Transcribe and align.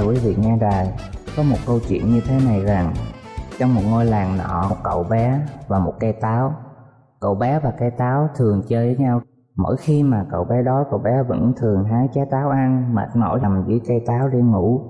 Chào 0.00 0.08
quý 0.08 0.18
vị 0.18 0.36
nghe 0.38 0.56
đài. 0.56 0.92
Có 1.36 1.42
một 1.42 1.56
câu 1.66 1.78
chuyện 1.88 2.10
như 2.10 2.20
thế 2.26 2.38
này 2.46 2.64
rằng 2.64 2.94
trong 3.58 3.74
một 3.74 3.80
ngôi 3.90 4.04
làng 4.04 4.38
nọ 4.38 4.66
một 4.70 4.76
cậu 4.84 5.04
bé 5.04 5.40
và 5.68 5.78
một 5.78 5.94
cây 6.00 6.12
táo. 6.12 6.54
Cậu 7.20 7.34
bé 7.34 7.60
và 7.60 7.72
cây 7.78 7.90
táo 7.90 8.28
thường 8.36 8.62
chơi 8.68 8.86
với 8.86 9.04
nhau. 9.04 9.20
Mỗi 9.56 9.76
khi 9.76 10.02
mà 10.02 10.26
cậu 10.30 10.44
bé 10.44 10.62
đói 10.62 10.84
cậu 10.90 10.98
bé 10.98 11.22
vẫn 11.22 11.52
thường 11.56 11.84
hái 11.84 12.08
trái 12.14 12.26
táo 12.30 12.50
ăn, 12.50 12.94
mệt 12.94 13.08
mỏi 13.16 13.40
nằm 13.40 13.64
dưới 13.66 13.80
cây 13.88 14.04
táo 14.06 14.28
để 14.28 14.38
ngủ. 14.38 14.80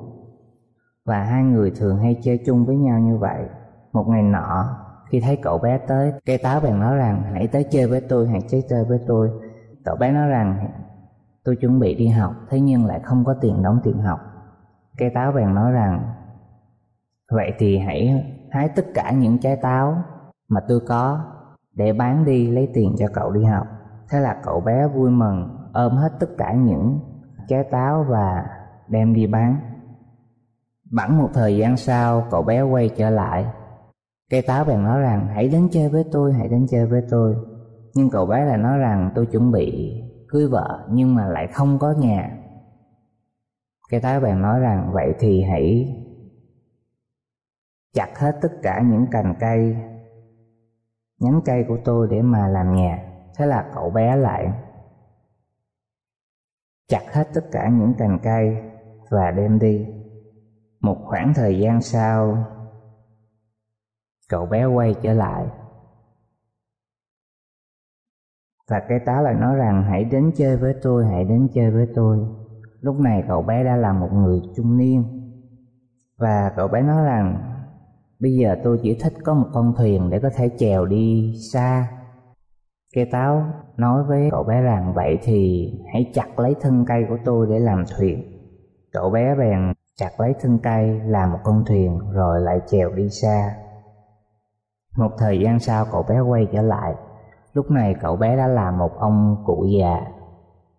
Và 1.05 1.23
hai 1.23 1.45
người 1.45 1.71
thường 1.71 1.99
hay 1.99 2.21
chơi 2.23 2.39
chung 2.47 2.65
với 2.65 2.77
nhau 2.77 2.99
như 2.99 3.17
vậy. 3.17 3.45
Một 3.93 4.09
ngày 4.09 4.23
nọ, 4.23 4.77
khi 5.11 5.21
thấy 5.21 5.37
cậu 5.37 5.59
bé 5.59 5.79
tới, 5.79 6.13
cây 6.27 6.39
táo 6.39 6.61
bèn 6.61 6.81
nói 6.81 6.97
rằng 6.97 7.23
hãy 7.33 7.47
tới 7.47 7.65
chơi 7.71 7.87
với 7.87 8.01
tôi, 8.01 8.29
hãy 8.29 8.41
tới 8.51 8.65
chơi 8.69 8.85
với 8.85 8.99
tôi. 9.07 9.31
Cậu 9.85 9.97
bé 9.97 10.13
nói 10.13 10.29
rằng 10.29 10.69
tôi 11.45 11.57
chuẩn 11.57 11.81
bị 11.81 11.95
đi 11.95 12.07
học, 12.07 12.35
thế 12.51 12.61
nhưng 12.61 12.87
lại 12.87 13.01
không 13.05 13.25
có 13.25 13.35
tiền 13.41 13.63
đóng 13.63 13.81
tiền 13.85 13.99
học 13.99 14.30
cây 15.01 15.11
táo 15.15 15.33
bèn 15.33 15.55
nói 15.55 15.73
rằng, 15.73 16.13
vậy 17.33 17.53
thì 17.59 17.79
hãy 17.79 18.25
hái 18.51 18.69
tất 18.69 18.85
cả 18.95 19.11
những 19.11 19.39
trái 19.39 19.57
táo 19.57 20.03
mà 20.49 20.61
tôi 20.69 20.81
có 20.89 21.21
để 21.75 21.93
bán 21.93 22.25
đi 22.25 22.51
lấy 22.51 22.69
tiền 22.75 22.95
cho 22.99 23.07
cậu 23.15 23.31
đi 23.31 23.45
học. 23.45 23.67
Thế 24.11 24.21
là 24.21 24.41
cậu 24.45 24.61
bé 24.61 24.89
vui 24.89 25.11
mừng 25.11 25.49
ôm 25.73 25.93
hết 25.93 26.13
tất 26.21 26.27
cả 26.39 26.53
những 26.53 27.01
trái 27.49 27.65
táo 27.71 28.05
và 28.09 28.47
đem 28.89 29.15
đi 29.15 29.27
bán. 29.27 29.57
Bẵng 30.93 31.19
một 31.19 31.29
thời 31.35 31.57
gian 31.57 31.77
sau, 31.77 32.27
cậu 32.31 32.43
bé 32.43 32.63
quay 32.63 32.89
trở 32.89 33.11
lại. 33.11 33.47
Cây 34.31 34.43
táo 34.43 34.65
bèn 34.65 34.83
nói 34.83 35.01
rằng, 35.01 35.29
hãy 35.35 35.49
đến 35.49 35.69
chơi 35.73 35.89
với 35.89 36.05
tôi, 36.13 36.33
hãy 36.33 36.49
đến 36.49 36.67
chơi 36.71 36.87
với 36.87 37.03
tôi. 37.11 37.35
Nhưng 37.95 38.11
cậu 38.11 38.27
bé 38.27 38.45
lại 38.45 38.59
nói 38.59 38.79
rằng, 38.79 39.11
tôi 39.15 39.27
chuẩn 39.27 39.53
bị 39.53 40.01
cưới 40.29 40.47
vợ 40.49 40.87
nhưng 40.91 41.15
mà 41.15 41.27
lại 41.27 41.47
không 41.47 41.79
có 41.79 41.95
nhà 41.99 42.31
cái 43.91 44.01
táo 44.01 44.21
bạn 44.21 44.43
nói 44.43 44.61
rằng 44.61 44.91
vậy 44.93 45.15
thì 45.19 45.43
hãy 45.43 45.97
chặt 47.93 48.19
hết 48.19 48.39
tất 48.43 48.59
cả 48.63 48.83
những 48.85 49.07
cành 49.11 49.35
cây, 49.41 49.77
nhánh 51.19 51.41
cây 51.45 51.65
của 51.69 51.79
tôi 51.85 52.09
để 52.11 52.23
mà 52.23 52.49
làm 52.49 52.75
nhà. 52.75 53.07
Thế 53.37 53.47
là 53.47 53.71
cậu 53.75 53.91
bé 53.91 54.17
lại 54.17 54.53
chặt 56.89 57.05
hết 57.13 57.29
tất 57.35 57.49
cả 57.53 57.69
những 57.69 57.95
cành 57.99 58.19
cây 58.23 58.57
và 59.11 59.31
đem 59.31 59.59
đi. 59.59 59.87
Một 60.81 61.05
khoảng 61.05 61.33
thời 61.35 61.59
gian 61.59 61.83
sau, 61.83 62.45
cậu 64.29 64.47
bé 64.47 64.65
quay 64.65 64.95
trở 65.03 65.13
lại. 65.13 65.47
Và 68.69 68.83
cái 68.89 68.99
táo 69.07 69.23
lại 69.23 69.35
nói 69.35 69.57
rằng 69.57 69.83
hãy 69.83 70.05
đến 70.05 70.33
chơi 70.37 70.57
với 70.57 70.75
tôi, 70.83 71.07
hãy 71.07 71.25
đến 71.25 71.49
chơi 71.55 71.71
với 71.71 71.89
tôi 71.95 72.40
lúc 72.81 73.01
này 73.01 73.25
cậu 73.29 73.43
bé 73.43 73.65
đã 73.65 73.77
là 73.77 73.93
một 73.93 74.09
người 74.13 74.41
trung 74.57 74.77
niên. 74.77 75.05
Và 76.19 76.53
cậu 76.57 76.69
bé 76.69 76.83
nói 76.83 77.05
rằng, 77.05 77.53
bây 78.21 78.33
giờ 78.33 78.57
tôi 78.65 78.81
chỉ 78.83 78.99
thích 79.03 79.13
có 79.25 79.35
một 79.35 79.47
con 79.53 79.75
thuyền 79.77 80.11
để 80.11 80.19
có 80.19 80.31
thể 80.37 80.51
chèo 80.59 80.87
đi 80.87 81.35
xa. 81.53 81.89
Cây 82.95 83.09
táo 83.13 83.45
nói 83.77 84.05
với 84.05 84.29
cậu 84.31 84.45
bé 84.45 84.61
rằng, 84.61 84.93
vậy 84.95 85.19
thì 85.23 85.71
hãy 85.93 86.11
chặt 86.15 86.39
lấy 86.39 86.55
thân 86.61 86.85
cây 86.89 87.05
của 87.09 87.19
tôi 87.25 87.47
để 87.51 87.59
làm 87.59 87.85
thuyền. 87.97 88.23
Cậu 88.93 89.11
bé 89.11 89.35
bèn 89.35 89.73
chặt 89.97 90.21
lấy 90.21 90.35
thân 90.41 90.59
cây, 90.63 91.01
làm 91.05 91.33
một 91.33 91.39
con 91.45 91.65
thuyền 91.67 91.99
rồi 92.13 92.41
lại 92.41 92.61
chèo 92.67 92.91
đi 92.93 93.09
xa. 93.09 93.55
Một 94.97 95.11
thời 95.19 95.41
gian 95.41 95.59
sau, 95.61 95.87
cậu 95.93 96.03
bé 96.03 96.21
quay 96.21 96.47
trở 96.53 96.63
lại. 96.63 96.95
Lúc 97.53 97.71
này 97.71 97.95
cậu 98.01 98.17
bé 98.17 98.37
đã 98.37 98.47
là 98.47 98.71
một 98.71 98.91
ông 98.99 99.43
cụ 99.47 99.67
già, 99.79 100.01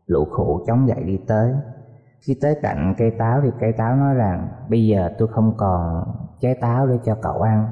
lũ 0.06 0.26
khổ 0.32 0.62
chống 0.68 0.88
dậy 0.88 1.04
đi 1.04 1.20
tới 1.28 1.54
khi 2.22 2.38
tới 2.42 2.56
cạnh 2.62 2.96
cây 2.98 3.12
táo 3.12 3.42
thì 3.42 3.50
cây 3.60 3.72
táo 3.72 3.96
nói 3.96 4.16
rằng, 4.16 4.48
bây 4.70 4.88
giờ 4.88 5.10
tôi 5.18 5.28
không 5.28 5.54
còn 5.58 6.04
trái 6.40 6.56
táo 6.56 6.88
để 6.88 7.00
cho 7.04 7.16
cậu 7.22 7.42
ăn, 7.42 7.68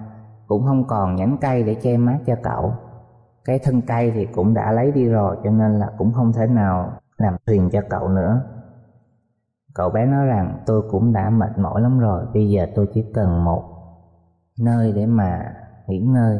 cũng 0.48 0.64
không 0.64 0.88
còn 0.88 1.16
nhánh 1.16 1.38
cây 1.42 1.64
để 1.64 1.76
che 1.76 1.98
mát 1.98 2.20
cho 2.26 2.36
cậu. 2.44 2.74
Cái 3.46 3.60
thân 3.60 3.82
cây 3.82 4.12
thì 4.12 4.26
cũng 4.26 4.54
đã 4.54 4.72
lấy 4.72 4.92
đi 4.92 5.06
rồi, 5.10 5.38
cho 5.44 5.52
nên 5.52 5.80
là 5.80 5.90
cũng 5.98 6.14
không 6.14 6.34
thể 6.34 6.48
nào 6.48 6.92
làm 7.18 7.36
thuyền 7.46 7.70
cho 7.70 7.82
cậu 7.90 8.08
nữa. 8.08 8.42
Cậu 9.74 9.90
bé 9.90 10.06
nói 10.06 10.26
rằng, 10.26 10.60
tôi 10.66 10.82
cũng 10.92 11.14
đã 11.14 11.30
mệt 11.30 11.58
mỏi 11.58 11.82
lắm 11.82 12.00
rồi, 12.00 12.26
bây 12.34 12.50
giờ 12.50 12.68
tôi 12.76 12.88
chỉ 12.94 13.06
cần 13.14 13.44
một 13.44 13.64
nơi 14.60 14.92
để 14.96 15.06
mà 15.06 15.56
nghỉ 15.88 16.00
ngơi. 16.00 16.40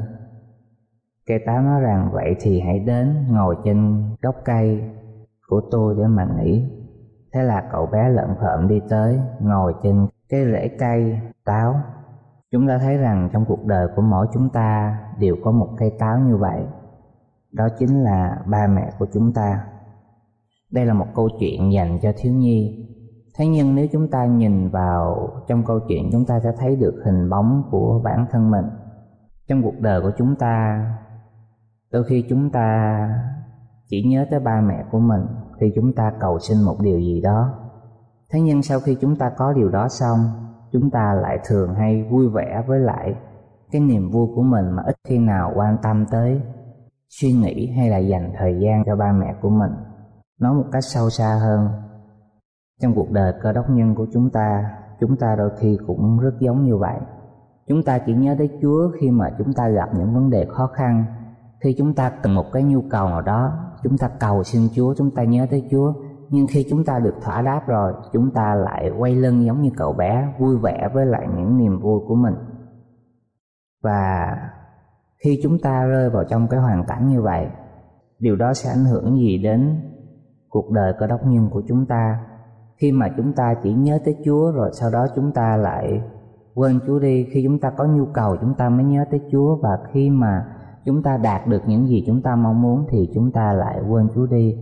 Cây 1.26 1.40
táo 1.46 1.62
nói 1.62 1.82
rằng, 1.82 2.10
vậy 2.12 2.36
thì 2.40 2.62
hãy 2.62 2.80
đến 2.80 3.26
ngồi 3.30 3.56
trên 3.64 4.04
gốc 4.22 4.36
cây 4.46 4.92
của 5.48 5.62
tôi 5.72 5.96
để 5.98 6.08
mà 6.08 6.28
nghỉ 6.38 6.79
thế 7.34 7.44
là 7.44 7.70
cậu 7.72 7.86
bé 7.86 8.10
lợn 8.10 8.36
phợm 8.42 8.68
đi 8.68 8.82
tới, 8.90 9.20
ngồi 9.40 9.74
trên 9.84 10.08
cái 10.30 10.46
rễ 10.52 10.68
cây, 10.80 11.20
táo. 11.46 11.76
Chúng 12.52 12.68
ta 12.68 12.78
thấy 12.78 12.98
rằng 12.98 13.30
trong 13.34 13.46
cuộc 13.46 13.66
đời 13.66 13.88
của 13.96 14.02
mỗi 14.02 14.28
chúng 14.34 14.50
ta 14.50 15.00
đều 15.20 15.36
có 15.44 15.52
một 15.52 15.70
cây 15.78 15.92
táo 16.00 16.20
như 16.20 16.38
vậy. 16.38 16.64
Đó 17.52 17.68
chính 17.80 18.04
là 18.04 18.38
ba 18.46 18.68
mẹ 18.68 18.92
của 19.00 19.08
chúng 19.14 19.34
ta. 19.34 19.64
Đây 20.72 20.86
là 20.86 20.94
một 20.94 21.08
câu 21.16 21.30
chuyện 21.40 21.74
dành 21.74 22.00
cho 22.02 22.12
thiếu 22.18 22.34
nhi. 22.34 22.86
Thế 23.38 23.48
nhưng 23.48 23.76
nếu 23.76 23.88
chúng 23.92 24.08
ta 24.12 24.26
nhìn 24.26 24.70
vào 24.70 25.30
trong 25.48 25.64
câu 25.66 25.80
chuyện, 25.88 26.10
chúng 26.12 26.26
ta 26.26 26.40
sẽ 26.40 26.52
thấy 26.58 26.76
được 26.76 27.02
hình 27.06 27.30
bóng 27.30 27.64
của 27.72 28.02
bản 28.04 28.26
thân 28.32 28.52
mình. 28.52 28.66
Trong 29.48 29.64
cuộc 29.64 29.80
đời 29.80 30.02
của 30.02 30.12
chúng 30.18 30.36
ta, 30.36 30.86
đôi 31.92 32.04
khi 32.04 32.26
chúng 32.30 32.50
ta 32.50 33.00
chỉ 33.88 34.04
nhớ 34.04 34.26
tới 34.32 34.40
ba 34.40 34.62
mẹ 34.62 34.86
của 34.92 35.00
mình 35.00 35.22
khi 35.60 35.72
chúng 35.76 35.94
ta 35.94 36.12
cầu 36.20 36.40
xin 36.40 36.62
một 36.62 36.76
điều 36.82 37.00
gì 37.00 37.22
đó. 37.22 37.54
Thế 38.32 38.42
nhưng 38.42 38.62
sau 38.62 38.80
khi 38.80 38.98
chúng 39.02 39.16
ta 39.16 39.32
có 39.38 39.54
điều 39.54 39.70
đó 39.70 39.88
xong, 39.90 40.20
chúng 40.72 40.90
ta 40.90 41.14
lại 41.22 41.40
thường 41.46 41.76
hay 41.76 42.04
vui 42.04 42.30
vẻ 42.30 42.64
với 42.68 42.80
lại 42.80 43.16
cái 43.72 43.82
niềm 43.82 44.10
vui 44.12 44.28
của 44.36 44.44
mình 44.44 44.72
mà 44.72 44.84
ít 44.86 44.96
khi 45.08 45.18
nào 45.18 45.52
quan 45.56 45.78
tâm 45.84 46.06
tới 46.12 46.42
suy 47.10 47.34
nghĩ 47.34 47.72
hay 47.78 47.90
là 47.90 47.98
dành 47.98 48.34
thời 48.38 48.60
gian 48.60 48.84
cho 48.86 48.96
ba 48.96 49.12
mẹ 49.12 49.36
của 49.42 49.50
mình. 49.50 49.72
Nói 50.40 50.54
một 50.54 50.66
cách 50.72 50.84
sâu 50.84 51.10
xa 51.10 51.40
hơn, 51.42 51.68
trong 52.82 52.96
cuộc 52.96 53.12
đời 53.12 53.34
cơ 53.42 53.54
đốc 53.54 53.70
nhân 53.70 53.96
của 53.96 54.08
chúng 54.14 54.30
ta 54.30 54.76
chúng 55.00 55.18
ta 55.18 55.36
đôi 55.38 55.50
khi 55.60 55.78
cũng 55.88 56.20
rất 56.20 56.34
giống 56.40 56.64
như 56.64 56.78
vậy. 56.78 57.00
Chúng 57.68 57.84
ta 57.84 58.00
chỉ 58.06 58.14
nhớ 58.14 58.36
tới 58.38 58.50
chúa 58.62 58.92
khi 59.00 59.12
mà 59.12 59.30
chúng 59.38 59.54
ta 59.54 59.70
gặp 59.70 59.90
những 59.98 60.14
vấn 60.14 60.30
đề 60.30 60.46
khó 60.46 60.68
khăn, 60.68 61.06
khi 61.64 61.76
chúng 61.78 61.94
ta 61.94 62.10
cần 62.10 62.36
một 62.36 62.46
cái 62.54 62.64
nhu 62.64 62.82
cầu 62.90 63.10
nào 63.10 63.22
đó 63.22 63.69
chúng 63.84 63.98
ta 63.98 64.10
cầu 64.20 64.44
xin 64.44 64.62
chúa, 64.76 64.94
chúng 64.98 65.12
ta 65.12 65.24
nhớ 65.24 65.48
tới 65.52 65.68
chúa. 65.72 65.94
Nhưng 66.30 66.48
khi 66.48 66.66
chúng 66.70 66.86
ta 66.86 67.00
được 67.00 67.16
thỏa 67.22 67.42
đáp 67.42 67.62
rồi, 67.68 67.94
chúng 68.14 68.32
ta 68.32 68.56
lại 68.56 68.92
quay 68.98 69.16
lưng 69.16 69.46
giống 69.46 69.62
như 69.62 69.70
cậu 69.78 69.94
bé, 69.94 70.34
vui 70.40 70.58
vẻ 70.58 70.90
với 70.94 71.06
lại 71.06 71.28
những 71.38 71.58
niềm 71.58 71.80
vui 71.80 72.00
của 72.08 72.16
mình. 72.16 72.34
Và 73.84 74.38
khi 75.24 75.40
chúng 75.44 75.60
ta 75.60 75.84
rơi 75.84 76.10
vào 76.10 76.24
trong 76.30 76.48
cái 76.48 76.60
hoàn 76.60 76.86
cảnh 76.86 77.08
như 77.08 77.22
vậy, 77.22 77.48
điều 78.20 78.36
đó 78.36 78.54
sẽ 78.54 78.70
ảnh 78.70 78.86
hưởng 78.86 79.18
gì 79.18 79.38
đến 79.38 79.82
cuộc 80.50 80.72
đời 80.72 80.94
cơ 81.00 81.08
đốc 81.08 81.26
nhân 81.26 81.50
của 81.50 81.62
chúng 81.68 81.86
ta? 81.86 82.26
Khi 82.78 82.92
mà 82.92 83.08
chúng 83.18 83.34
ta 83.34 83.54
chỉ 83.64 83.74
nhớ 83.74 84.00
tới 84.06 84.18
chúa 84.26 84.52
rồi 84.52 84.70
sau 84.74 84.92
đó 84.92 85.08
chúng 85.16 85.32
ta 85.32 85.58
lại 85.58 86.02
quên 86.54 86.80
chúa 86.88 87.00
đi, 87.00 87.28
khi 87.34 87.44
chúng 87.44 87.60
ta 87.60 87.70
có 87.78 87.86
nhu 87.86 88.06
cầu 88.14 88.38
chúng 88.42 88.54
ta 88.54 88.70
mới 88.70 88.84
nhớ 88.84 89.06
tới 89.12 89.22
chúa. 89.32 89.56
Và 89.56 89.70
khi 89.94 90.10
mà 90.10 90.46
chúng 90.86 91.04
ta 91.04 91.18
đạt 91.18 91.48
được 91.48 91.62
những 91.68 91.88
gì 91.88 92.04
chúng 92.08 92.22
ta 92.22 92.36
mong 92.36 92.62
muốn 92.62 92.88
thì 92.92 93.10
chúng 93.14 93.32
ta 93.32 93.54
lại 93.54 93.80
quên 93.90 94.08
chúa 94.16 94.26
đi. 94.26 94.56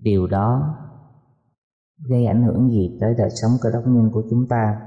Điều 0.00 0.26
đó 0.26 0.76
gây 2.08 2.26
ảnh 2.26 2.42
hưởng 2.42 2.70
gì 2.70 2.98
tới 3.00 3.14
đời 3.18 3.30
sống 3.30 3.50
cơ 3.62 3.70
đốc 3.72 3.86
nhân 3.86 4.10
của 4.12 4.22
chúng 4.30 4.48
ta? 4.48 4.80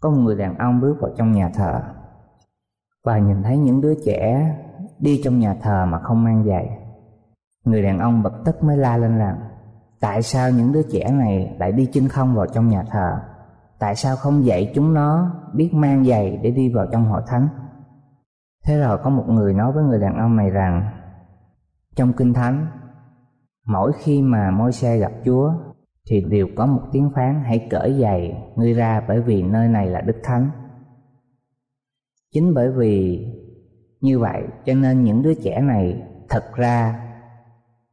Có 0.00 0.10
một 0.10 0.16
người 0.16 0.36
đàn 0.36 0.58
ông 0.58 0.80
bước 0.80 0.96
vào 1.00 1.10
trong 1.16 1.32
nhà 1.32 1.50
thờ 1.54 1.80
và 3.04 3.18
nhìn 3.18 3.42
thấy 3.42 3.58
những 3.58 3.80
đứa 3.80 3.94
trẻ 4.04 4.56
đi 4.98 5.20
trong 5.24 5.38
nhà 5.38 5.54
thờ 5.62 5.86
mà 5.88 5.98
không 5.98 6.24
mang 6.24 6.44
giày. 6.44 6.78
Người 7.64 7.82
đàn 7.82 7.98
ông 7.98 8.22
bật 8.22 8.32
tức 8.44 8.62
mới 8.62 8.76
la 8.76 8.96
lên 8.96 9.18
rằng, 9.18 9.36
tại 10.00 10.22
sao 10.22 10.50
những 10.50 10.72
đứa 10.72 10.82
trẻ 10.92 11.10
này 11.12 11.56
lại 11.58 11.72
đi 11.72 11.86
chân 11.86 12.08
không 12.08 12.34
vào 12.34 12.46
trong 12.46 12.68
nhà 12.68 12.84
thờ? 12.90 13.20
Tại 13.78 13.96
sao 13.96 14.16
không 14.16 14.44
dạy 14.44 14.72
chúng 14.74 14.94
nó 14.94 15.30
biết 15.54 15.70
mang 15.74 16.04
giày 16.04 16.36
để 16.42 16.50
đi 16.50 16.74
vào 16.74 16.86
trong 16.92 17.04
hội 17.04 17.22
thánh? 17.26 17.48
Thế 18.64 18.78
rồi 18.78 18.98
có 18.98 19.10
một 19.10 19.24
người 19.28 19.54
nói 19.54 19.72
với 19.72 19.84
người 19.84 20.00
đàn 20.00 20.16
ông 20.16 20.36
này 20.36 20.50
rằng, 20.50 20.82
trong 21.96 22.12
kinh 22.12 22.34
thánh, 22.34 22.66
mỗi 23.66 23.92
khi 23.98 24.22
mà 24.22 24.50
môi 24.50 24.72
xe 24.72 24.98
gặp 24.98 25.12
chúa, 25.24 25.52
thì 26.10 26.24
đều 26.30 26.46
có 26.56 26.66
một 26.66 26.82
tiếng 26.92 27.10
phán 27.14 27.42
hãy 27.44 27.66
cởi 27.70 28.00
giày 28.00 28.42
ngươi 28.56 28.72
ra 28.72 29.02
bởi 29.08 29.20
vì 29.20 29.42
nơi 29.42 29.68
này 29.68 29.86
là 29.86 30.00
đức 30.00 30.16
thánh. 30.22 30.50
Chính 32.32 32.54
bởi 32.54 32.70
vì 32.70 33.26
như 34.00 34.18
vậy 34.18 34.42
cho 34.64 34.74
nên 34.74 35.04
những 35.04 35.22
đứa 35.22 35.34
trẻ 35.34 35.60
này 35.60 36.02
thật 36.28 36.44
ra 36.54 37.00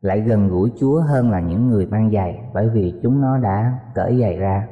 lại 0.01 0.21
gần 0.21 0.49
gũi 0.49 0.71
chúa 0.79 1.01
hơn 1.01 1.31
là 1.31 1.39
những 1.39 1.67
người 1.67 1.85
mang 1.85 2.11
giày 2.11 2.39
bởi 2.53 2.69
vì 2.69 2.99
chúng 3.03 3.21
nó 3.21 3.37
đã 3.37 3.79
cởi 3.95 4.19
giày 4.19 4.37
ra. 4.37 4.67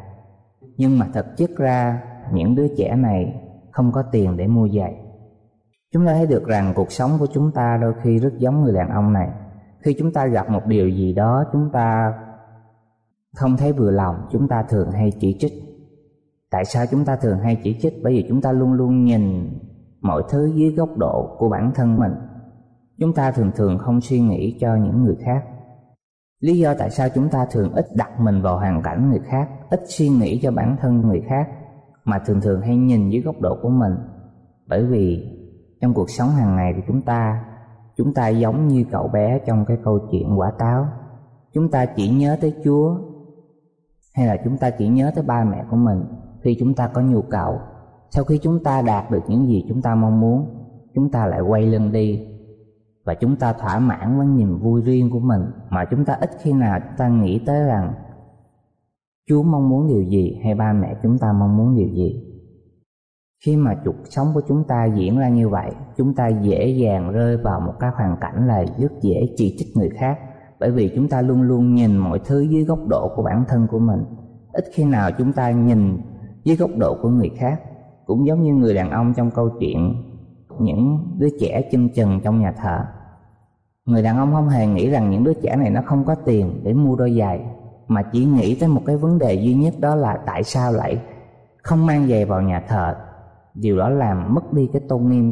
Nhưng 0.78 1.00
mà 1.00 1.08
thật 1.14 1.26
chất 1.38 1.50
ra, 1.58 2.04
những 2.32 2.56
đứa 2.56 2.68
trẻ 2.78 2.96
này 2.96 3.42
không 3.72 3.92
có 3.92 4.02
tiền 4.02 4.38
để 4.38 4.48
mua 4.48 4.68
giày 4.70 5.07
chúng 5.94 6.06
ta 6.06 6.14
thấy 6.14 6.28
được 6.28 6.46
rằng 6.46 6.74
cuộc 6.76 6.92
sống 6.92 7.12
của 7.20 7.28
chúng 7.34 7.52
ta 7.52 7.78
đôi 7.82 7.94
khi 8.02 8.20
rất 8.20 8.34
giống 8.38 8.64
người 8.64 8.74
đàn 8.74 8.90
ông 8.90 9.14
này. 9.14 9.30
Khi 9.80 9.96
chúng 10.00 10.14
ta 10.14 10.26
gặp 10.26 10.50
một 10.50 10.66
điều 10.66 10.90
gì 10.90 11.14
đó 11.14 11.44
chúng 11.54 11.70
ta 11.74 12.14
không 13.36 13.58
thấy 13.58 13.74
vừa 13.74 13.92
lòng, 13.92 14.16
chúng 14.32 14.48
ta 14.48 14.64
thường 14.70 14.92
hay 14.92 15.12
chỉ 15.20 15.38
trích. 15.40 15.54
Tại 16.52 16.66
sao 16.66 16.86
chúng 16.92 17.06
ta 17.06 17.16
thường 17.16 17.40
hay 17.40 17.62
chỉ 17.64 17.78
trích? 17.82 17.94
Bởi 18.04 18.14
vì 18.14 18.26
chúng 18.30 18.42
ta 18.42 18.52
luôn 18.52 18.74
luôn 18.74 19.04
nhìn 19.04 19.50
mọi 20.02 20.24
thứ 20.30 20.52
dưới 20.56 20.72
góc 20.72 20.98
độ 20.98 21.36
của 21.40 21.50
bản 21.50 21.72
thân 21.76 21.98
mình. 21.98 22.12
Chúng 23.00 23.14
ta 23.14 23.32
thường 23.32 23.52
thường 23.56 23.78
không 23.78 24.02
suy 24.02 24.20
nghĩ 24.20 24.58
cho 24.60 24.76
những 24.76 25.04
người 25.04 25.16
khác. 25.26 25.44
Lý 26.40 26.58
do 26.58 26.74
tại 26.74 26.90
sao 26.90 27.10
chúng 27.16 27.30
ta 27.30 27.46
thường 27.52 27.74
ít 27.74 27.86
đặt 27.96 28.20
mình 28.20 28.42
vào 28.42 28.58
hoàn 28.58 28.82
cảnh 28.82 29.10
người 29.10 29.20
khác, 29.20 29.50
ít 29.70 29.82
suy 29.88 30.10
nghĩ 30.10 30.40
cho 30.44 30.52
bản 30.52 30.78
thân 30.82 31.02
người 31.02 31.22
khác, 31.28 31.48
mà 32.04 32.20
thường 32.20 32.42
thường 32.42 32.62
hay 32.62 32.78
nhìn 32.78 33.10
dưới 33.10 33.22
góc 33.22 33.42
độ 33.42 33.58
của 33.62 33.70
mình. 33.70 33.96
Bởi 34.68 34.86
vì 34.86 35.37
trong 35.82 35.94
cuộc 35.94 36.10
sống 36.10 36.30
hàng 36.30 36.56
ngày 36.56 36.74
của 36.74 36.82
chúng 36.88 37.02
ta 37.02 37.46
chúng 37.98 38.14
ta 38.14 38.28
giống 38.28 38.68
như 38.68 38.86
cậu 38.92 39.08
bé 39.08 39.40
trong 39.46 39.66
cái 39.66 39.78
câu 39.84 40.00
chuyện 40.12 40.40
quả 40.40 40.52
táo 40.60 40.88
chúng 41.54 41.72
ta 41.72 41.86
chỉ 41.86 42.10
nhớ 42.10 42.38
tới 42.42 42.54
chúa 42.64 42.98
hay 44.14 44.28
là 44.28 44.38
chúng 44.44 44.58
ta 44.58 44.70
chỉ 44.70 44.88
nhớ 44.88 45.12
tới 45.16 45.24
ba 45.24 45.44
mẹ 45.44 45.64
của 45.72 45.78
mình 45.78 46.04
khi 46.42 46.58
chúng 46.60 46.74
ta 46.74 46.88
có 46.88 47.02
nhu 47.02 47.22
cầu 47.22 47.60
sau 48.10 48.24
khi 48.24 48.40
chúng 48.44 48.64
ta 48.64 48.82
đạt 48.82 49.12
được 49.12 49.24
những 49.28 49.48
gì 49.48 49.66
chúng 49.70 49.82
ta 49.82 49.96
mong 49.96 50.20
muốn 50.20 50.46
chúng 50.96 51.12
ta 51.12 51.26
lại 51.26 51.42
quay 51.42 51.66
lưng 51.66 51.92
đi 51.92 52.28
và 53.06 53.14
chúng 53.14 53.36
ta 53.36 53.54
thỏa 53.54 53.80
mãn 53.80 54.18
với 54.18 54.28
niềm 54.28 54.60
vui 54.60 54.82
riêng 54.82 55.10
của 55.12 55.20
mình 55.20 55.42
mà 55.70 55.86
chúng 55.86 56.06
ta 56.06 56.14
ít 56.14 56.30
khi 56.42 56.54
nào 56.54 56.80
chúng 56.80 56.98
ta 56.98 57.08
nghĩ 57.08 57.40
tới 57.46 57.64
rằng 57.64 57.94
Chúa 59.30 59.44
mong 59.44 59.70
muốn 59.70 59.88
điều 59.88 60.04
gì 60.04 60.40
hay 60.44 60.56
ba 60.56 60.74
mẹ 60.74 60.96
chúng 61.04 61.18
ta 61.18 61.34
mong 61.34 61.58
muốn 61.58 61.76
điều 61.76 61.88
gì. 61.88 62.27
Khi 63.46 63.56
mà 63.56 63.76
cuộc 63.86 63.96
sống 64.10 64.28
của 64.34 64.42
chúng 64.48 64.64
ta 64.64 64.86
diễn 64.86 65.18
ra 65.18 65.30
như 65.30 65.50
vậy, 65.50 65.72
chúng 65.98 66.16
ta 66.16 66.28
dễ 66.28 66.68
dàng 66.68 67.12
rơi 67.12 67.38
vào 67.38 67.60
một 67.60 67.74
cái 67.80 67.90
hoàn 67.96 68.18
cảnh 68.22 68.48
là 68.48 68.66
rất 68.78 68.92
dễ 69.02 69.30
chỉ 69.38 69.56
trích 69.60 69.78
người 69.78 69.90
khác 69.90 70.20
bởi 70.60 70.72
vì 70.72 70.92
chúng 70.96 71.10
ta 71.10 71.22
luôn 71.22 71.42
luôn 71.42 71.76
nhìn 71.76 71.98
mọi 71.98 72.20
thứ 72.26 72.42
dưới 72.42 72.64
góc 72.64 72.88
độ 72.88 73.12
của 73.16 73.24
bản 73.24 73.46
thân 73.48 73.68
của 73.72 73.80
mình. 73.80 74.06
Ít 74.52 74.66
khi 74.74 74.86
nào 74.86 75.12
chúng 75.18 75.34
ta 75.34 75.52
nhìn 75.52 75.98
dưới 76.44 76.56
góc 76.56 76.70
độ 76.78 76.98
của 77.02 77.10
người 77.10 77.30
khác. 77.38 77.62
Cũng 78.06 78.28
giống 78.28 78.44
như 78.44 78.54
người 78.54 78.74
đàn 78.74 78.92
ông 78.92 79.14
trong 79.14 79.32
câu 79.32 79.50
chuyện 79.60 80.04
những 80.60 81.00
đứa 81.18 81.30
trẻ 81.40 81.70
chân 81.72 81.90
trần 81.90 82.20
trong 82.24 82.40
nhà 82.40 82.52
thờ 82.52 82.86
người 83.86 84.04
đàn 84.04 84.18
ông 84.18 84.34
không 84.34 84.50
hề 84.50 84.68
nghĩ 84.68 84.90
rằng 84.90 85.10
những 85.10 85.24
đứa 85.24 85.34
trẻ 85.34 85.56
này 85.56 85.70
nó 85.70 85.82
không 85.86 86.06
có 86.06 86.16
tiền 86.16 86.60
để 86.64 86.74
mua 86.74 86.96
đôi 86.96 87.18
giày 87.20 87.42
mà 87.88 88.02
chỉ 88.12 88.26
nghĩ 88.26 88.58
tới 88.60 88.70
một 88.70 88.82
cái 88.86 88.98
vấn 88.98 89.20
đề 89.20 89.34
duy 89.34 89.54
nhất 89.54 89.74
đó 89.80 89.96
là 89.96 90.18
tại 90.26 90.44
sao 90.44 90.72
lại 90.72 91.02
không 91.64 91.86
mang 91.86 92.08
giày 92.08 92.26
vào 92.26 92.42
nhà 92.42 92.64
thờ 92.68 92.96
điều 93.62 93.78
đó 93.78 93.90
làm 93.90 94.34
mất 94.34 94.54
đi 94.54 94.70
cái 94.74 94.82
tôn 94.88 95.10
nghiêm. 95.10 95.32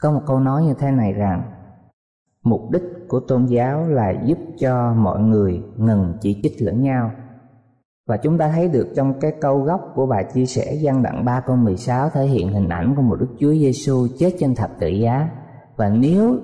Có 0.00 0.10
một 0.10 0.20
câu 0.26 0.40
nói 0.40 0.64
như 0.64 0.74
thế 0.78 0.90
này 0.90 1.12
rằng, 1.12 1.42
mục 2.42 2.70
đích 2.70 2.82
của 3.08 3.20
tôn 3.20 3.46
giáo 3.46 3.86
là 3.86 4.10
giúp 4.24 4.38
cho 4.58 4.94
mọi 4.94 5.20
người 5.20 5.62
ngừng 5.76 6.14
chỉ 6.20 6.40
trích 6.42 6.62
lẫn 6.62 6.82
nhau. 6.82 7.10
Và 8.06 8.16
chúng 8.16 8.38
ta 8.38 8.48
thấy 8.48 8.68
được 8.68 8.88
trong 8.96 9.20
cái 9.20 9.32
câu 9.40 9.58
gốc 9.58 9.92
của 9.94 10.06
bài 10.06 10.24
chia 10.34 10.46
sẻ 10.46 10.74
gian 10.74 11.02
đặng 11.02 11.24
3 11.24 11.40
câu 11.40 11.56
16 11.56 12.10
thể 12.10 12.26
hiện 12.26 12.52
hình 12.52 12.68
ảnh 12.68 12.94
của 12.96 13.02
một 13.02 13.16
Đức 13.20 13.28
Chúa 13.38 13.52
Giêsu 13.52 14.06
chết 14.18 14.34
trên 14.38 14.54
thập 14.54 14.70
tự 14.80 14.88
giá. 14.88 15.30
Và 15.76 15.88
nếu 15.88 16.38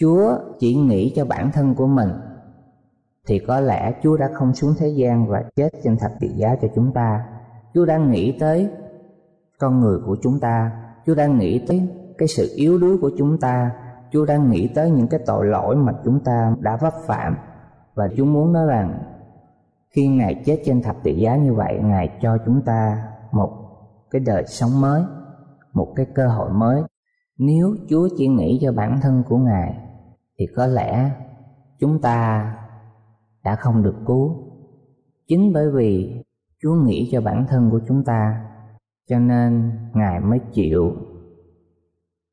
Chúa 0.00 0.38
chỉ 0.58 0.74
nghĩ 0.74 1.12
cho 1.16 1.24
bản 1.24 1.50
thân 1.52 1.74
của 1.74 1.86
mình, 1.86 2.08
thì 3.26 3.38
có 3.38 3.60
lẽ 3.60 3.92
Chúa 4.02 4.16
đã 4.16 4.28
không 4.34 4.54
xuống 4.54 4.74
thế 4.78 4.88
gian 4.88 5.26
và 5.26 5.44
chết 5.56 5.68
trên 5.84 5.96
thập 5.98 6.10
tự 6.20 6.28
giá 6.36 6.56
cho 6.62 6.68
chúng 6.74 6.92
ta. 6.92 7.24
Chúa 7.74 7.84
đang 7.84 8.10
nghĩ 8.10 8.38
tới 8.38 8.68
con 9.58 9.80
người 9.80 9.98
của 10.06 10.16
chúng 10.22 10.40
ta, 10.40 10.70
Chúa 11.06 11.14
đang 11.14 11.38
nghĩ 11.38 11.64
tới 11.68 11.88
cái 12.18 12.28
sự 12.28 12.52
yếu 12.56 12.78
đuối 12.78 12.98
của 12.98 13.10
chúng 13.18 13.38
ta, 13.40 13.70
Chúa 14.12 14.24
đang 14.26 14.50
nghĩ 14.50 14.68
tới 14.74 14.90
những 14.90 15.08
cái 15.08 15.20
tội 15.26 15.46
lỗi 15.46 15.76
mà 15.76 15.92
chúng 16.04 16.20
ta 16.20 16.56
đã 16.60 16.76
vấp 16.76 16.92
phạm. 17.06 17.36
Và 17.94 18.08
Chúa 18.16 18.24
muốn 18.24 18.52
nói 18.52 18.66
rằng 18.66 18.98
khi 19.90 20.08
Ngài 20.08 20.42
chết 20.44 20.62
trên 20.64 20.82
thập 20.82 20.96
tự 21.02 21.10
giá 21.10 21.36
như 21.36 21.54
vậy, 21.54 21.78
Ngài 21.82 22.18
cho 22.22 22.38
chúng 22.46 22.62
ta 22.62 23.02
một 23.32 23.50
cái 24.10 24.20
đời 24.20 24.44
sống 24.46 24.80
mới, 24.80 25.02
một 25.72 25.92
cái 25.96 26.06
cơ 26.14 26.28
hội 26.28 26.50
mới. 26.52 26.82
Nếu 27.38 27.76
Chúa 27.88 28.08
chỉ 28.16 28.28
nghĩ 28.28 28.58
cho 28.62 28.72
bản 28.72 29.00
thân 29.02 29.22
của 29.28 29.38
Ngài 29.38 29.74
thì 30.38 30.46
có 30.56 30.66
lẽ 30.66 31.10
chúng 31.78 32.00
ta 32.00 32.52
đã 33.44 33.56
không 33.56 33.82
được 33.82 33.96
cứu. 34.06 34.36
Chính 35.28 35.52
bởi 35.52 35.70
vì 35.70 36.22
chúa 36.62 36.74
nghĩ 36.74 37.08
cho 37.12 37.20
bản 37.20 37.44
thân 37.48 37.70
của 37.70 37.80
chúng 37.88 38.04
ta 38.04 38.44
cho 39.08 39.18
nên 39.18 39.72
ngài 39.94 40.20
mới 40.20 40.38
chịu 40.52 40.92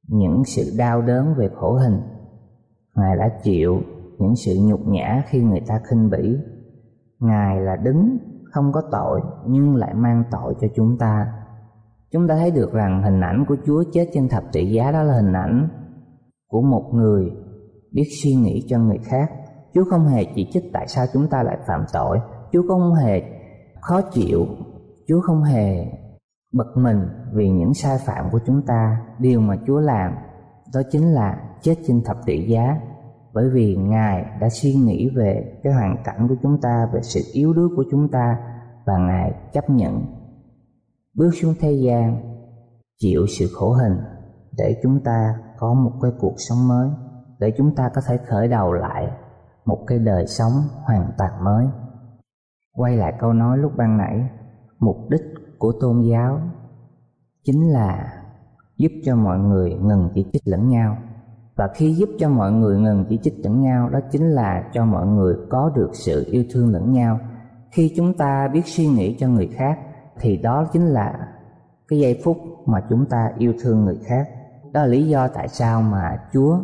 những 0.07 0.43
sự 0.45 0.63
đau 0.77 1.01
đớn 1.01 1.33
về 1.37 1.49
khổ 1.55 1.73
hình. 1.73 2.01
Ngài 2.95 3.17
đã 3.17 3.29
chịu 3.43 3.81
những 4.19 4.35
sự 4.35 4.55
nhục 4.61 4.87
nhã 4.87 5.23
khi 5.27 5.41
người 5.43 5.61
ta 5.67 5.79
khinh 5.89 6.09
bỉ. 6.09 6.37
Ngài 7.19 7.61
là 7.61 7.75
đứng, 7.75 8.17
không 8.51 8.71
có 8.71 8.81
tội, 8.91 9.21
nhưng 9.47 9.75
lại 9.75 9.93
mang 9.93 10.23
tội 10.31 10.55
cho 10.61 10.67
chúng 10.75 10.97
ta. 10.99 11.33
Chúng 12.11 12.27
ta 12.27 12.35
thấy 12.35 12.51
được 12.51 12.73
rằng 12.73 13.03
hình 13.03 13.21
ảnh 13.21 13.45
của 13.47 13.55
chúa 13.65 13.83
chết 13.93 14.09
trên 14.13 14.29
thập 14.29 14.43
tự 14.53 14.59
giá 14.59 14.91
đó 14.91 15.03
là 15.03 15.13
hình 15.13 15.33
ảnh 15.33 15.69
của 16.47 16.61
một 16.61 16.89
người 16.93 17.31
biết 17.91 18.07
suy 18.23 18.35
nghĩ 18.35 18.65
cho 18.67 18.79
người 18.79 18.99
khác. 19.03 19.31
Chúa 19.73 19.83
không 19.89 20.05
hề 20.05 20.25
chỉ 20.35 20.47
trích 20.53 20.63
tại 20.73 20.87
sao 20.87 21.05
chúng 21.13 21.27
ta 21.27 21.43
lại 21.43 21.57
phạm 21.67 21.85
tội. 21.93 22.19
Chúa 22.51 22.61
không 22.67 22.93
hề 22.93 23.21
khó 23.81 24.01
chịu. 24.01 24.45
Chúa 25.07 25.21
không 25.21 25.43
hề 25.43 25.85
bực 26.53 26.77
mình 26.77 27.09
vì 27.33 27.49
những 27.49 27.73
sai 27.73 27.97
phạm 28.05 28.29
của 28.31 28.39
chúng 28.45 28.61
ta. 28.61 29.01
Điều 29.19 29.41
mà 29.41 29.55
Chúa 29.67 29.79
làm 29.79 30.15
đó 30.73 30.81
chính 30.91 31.13
là 31.13 31.37
chết 31.61 31.75
trên 31.87 32.03
thập 32.05 32.17
tự 32.25 32.33
giá 32.33 32.77
bởi 33.33 33.49
vì 33.49 33.75
Ngài 33.75 34.25
đã 34.39 34.49
suy 34.49 34.73
nghĩ 34.73 35.09
về 35.15 35.59
cái 35.63 35.73
hoàn 35.73 36.03
cảnh 36.03 36.27
của 36.27 36.35
chúng 36.43 36.61
ta, 36.61 36.89
về 36.93 36.99
sự 37.03 37.21
yếu 37.33 37.53
đuối 37.53 37.69
của 37.75 37.83
chúng 37.91 38.11
ta 38.11 38.37
và 38.85 38.97
Ngài 38.97 39.33
chấp 39.53 39.69
nhận 39.69 40.05
bước 41.15 41.29
xuống 41.41 41.53
thế 41.59 41.71
gian 41.71 42.33
chịu 42.99 43.25
sự 43.39 43.45
khổ 43.53 43.73
hình 43.73 43.97
để 44.57 44.79
chúng 44.83 44.99
ta 45.03 45.35
có 45.57 45.73
một 45.73 45.91
cái 46.01 46.11
cuộc 46.19 46.33
sống 46.37 46.67
mới 46.67 46.89
để 47.39 47.53
chúng 47.57 47.75
ta 47.75 47.89
có 47.95 48.01
thể 48.07 48.17
khởi 48.27 48.47
đầu 48.47 48.73
lại 48.73 49.07
một 49.65 49.83
cái 49.87 49.99
đời 49.99 50.27
sống 50.27 50.51
hoàn 50.83 51.11
toàn 51.17 51.43
mới. 51.43 51.67
Quay 52.73 52.97
lại 52.97 53.13
câu 53.19 53.33
nói 53.33 53.57
lúc 53.57 53.71
ban 53.77 53.97
nãy 53.97 54.29
mục 54.79 54.97
đích 55.09 55.21
của 55.57 55.71
tôn 55.81 56.01
giáo 56.01 56.39
chính 57.43 57.71
là 57.71 58.13
giúp 58.77 58.91
cho 59.05 59.15
mọi 59.15 59.39
người 59.39 59.73
ngừng 59.73 60.09
chỉ 60.13 60.25
trích 60.33 60.41
lẫn 60.45 60.69
nhau. 60.69 60.97
Và 61.55 61.67
khi 61.75 61.93
giúp 61.93 62.09
cho 62.19 62.29
mọi 62.29 62.51
người 62.51 62.79
ngừng 62.79 63.05
chỉ 63.09 63.19
trích 63.23 63.33
lẫn 63.43 63.61
nhau, 63.61 63.89
đó 63.89 63.99
chính 64.11 64.29
là 64.29 64.63
cho 64.73 64.85
mọi 64.85 65.07
người 65.07 65.35
có 65.49 65.71
được 65.75 65.89
sự 65.93 66.25
yêu 66.31 66.43
thương 66.51 66.73
lẫn 66.73 66.91
nhau. 66.91 67.19
Khi 67.71 67.93
chúng 67.97 68.13
ta 68.13 68.47
biết 68.47 68.61
suy 68.65 68.87
nghĩ 68.87 69.15
cho 69.19 69.27
người 69.27 69.47
khác, 69.47 69.79
thì 70.19 70.37
đó 70.37 70.65
chính 70.73 70.85
là 70.85 71.27
cái 71.87 71.99
giây 71.99 72.21
phút 72.23 72.37
mà 72.65 72.83
chúng 72.89 73.05
ta 73.05 73.31
yêu 73.37 73.53
thương 73.61 73.85
người 73.85 73.97
khác. 74.05 74.27
Đó 74.73 74.81
là 74.81 74.87
lý 74.87 75.07
do 75.07 75.27
tại 75.27 75.47
sao 75.47 75.81
mà 75.81 76.19
chúa 76.33 76.59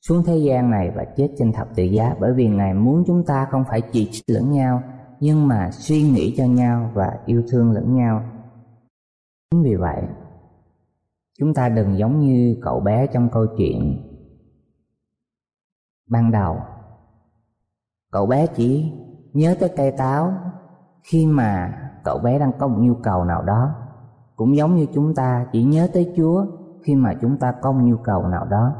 xuống 0.00 0.22
thế 0.26 0.36
gian 0.36 0.70
này 0.70 0.92
và 0.96 1.04
chết 1.16 1.28
trên 1.38 1.52
thập 1.52 1.68
tự 1.76 1.82
giá. 1.82 2.14
Bởi 2.20 2.32
vì 2.32 2.48
ngài 2.48 2.74
muốn 2.74 3.04
chúng 3.06 3.24
ta 3.24 3.46
không 3.50 3.64
phải 3.68 3.80
chỉ 3.80 4.08
trích 4.12 4.24
lẫn 4.26 4.52
nhau 4.52 4.82
nhưng 5.22 5.48
mà 5.48 5.70
suy 5.70 6.02
nghĩ 6.02 6.34
cho 6.36 6.44
nhau 6.44 6.90
và 6.94 7.18
yêu 7.26 7.42
thương 7.48 7.72
lẫn 7.72 7.94
nhau. 7.94 8.22
Chính 9.50 9.62
vì 9.62 9.74
vậy, 9.76 10.02
chúng 11.38 11.54
ta 11.54 11.68
đừng 11.68 11.98
giống 11.98 12.20
như 12.20 12.56
cậu 12.62 12.80
bé 12.80 13.06
trong 13.06 13.28
câu 13.32 13.46
chuyện 13.58 13.96
ban 16.10 16.30
đầu. 16.30 16.56
Cậu 18.10 18.26
bé 18.26 18.46
chỉ 18.46 18.92
nhớ 19.32 19.56
tới 19.60 19.68
cây 19.76 19.90
táo. 19.90 20.34
Khi 21.02 21.26
mà 21.26 21.78
cậu 22.04 22.18
bé 22.18 22.38
đang 22.38 22.52
có 22.58 22.68
một 22.68 22.78
nhu 22.80 22.94
cầu 22.94 23.24
nào 23.24 23.42
đó, 23.42 23.74
cũng 24.36 24.56
giống 24.56 24.76
như 24.76 24.86
chúng 24.94 25.14
ta 25.14 25.46
chỉ 25.52 25.64
nhớ 25.64 25.88
tới 25.92 26.12
chúa 26.16 26.46
khi 26.82 26.94
mà 26.94 27.14
chúng 27.20 27.38
ta 27.38 27.54
có 27.62 27.72
một 27.72 27.80
nhu 27.82 27.96
cầu 27.96 28.26
nào 28.26 28.46
đó. 28.46 28.76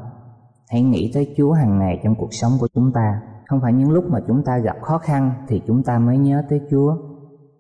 Hãy 0.68 0.82
nghĩ 0.82 1.11
tới 1.14 1.34
chúa 1.37 1.52
hàng 1.52 1.78
ngày 1.78 2.00
trong 2.04 2.14
cuộc 2.14 2.34
sống 2.34 2.52
của 2.61 2.68
chúng 2.75 2.92
ta 2.92 3.22
không 3.52 3.61
phải 3.61 3.73
những 3.73 3.90
lúc 3.90 4.04
mà 4.11 4.21
chúng 4.26 4.42
ta 4.44 4.59
gặp 4.59 4.76
khó 4.82 4.99
khăn 4.99 5.32
thì 5.49 5.62
chúng 5.66 5.82
ta 5.82 5.99
mới 5.99 6.18
nhớ 6.18 6.42
tới 6.49 6.61
chúa. 6.71 6.97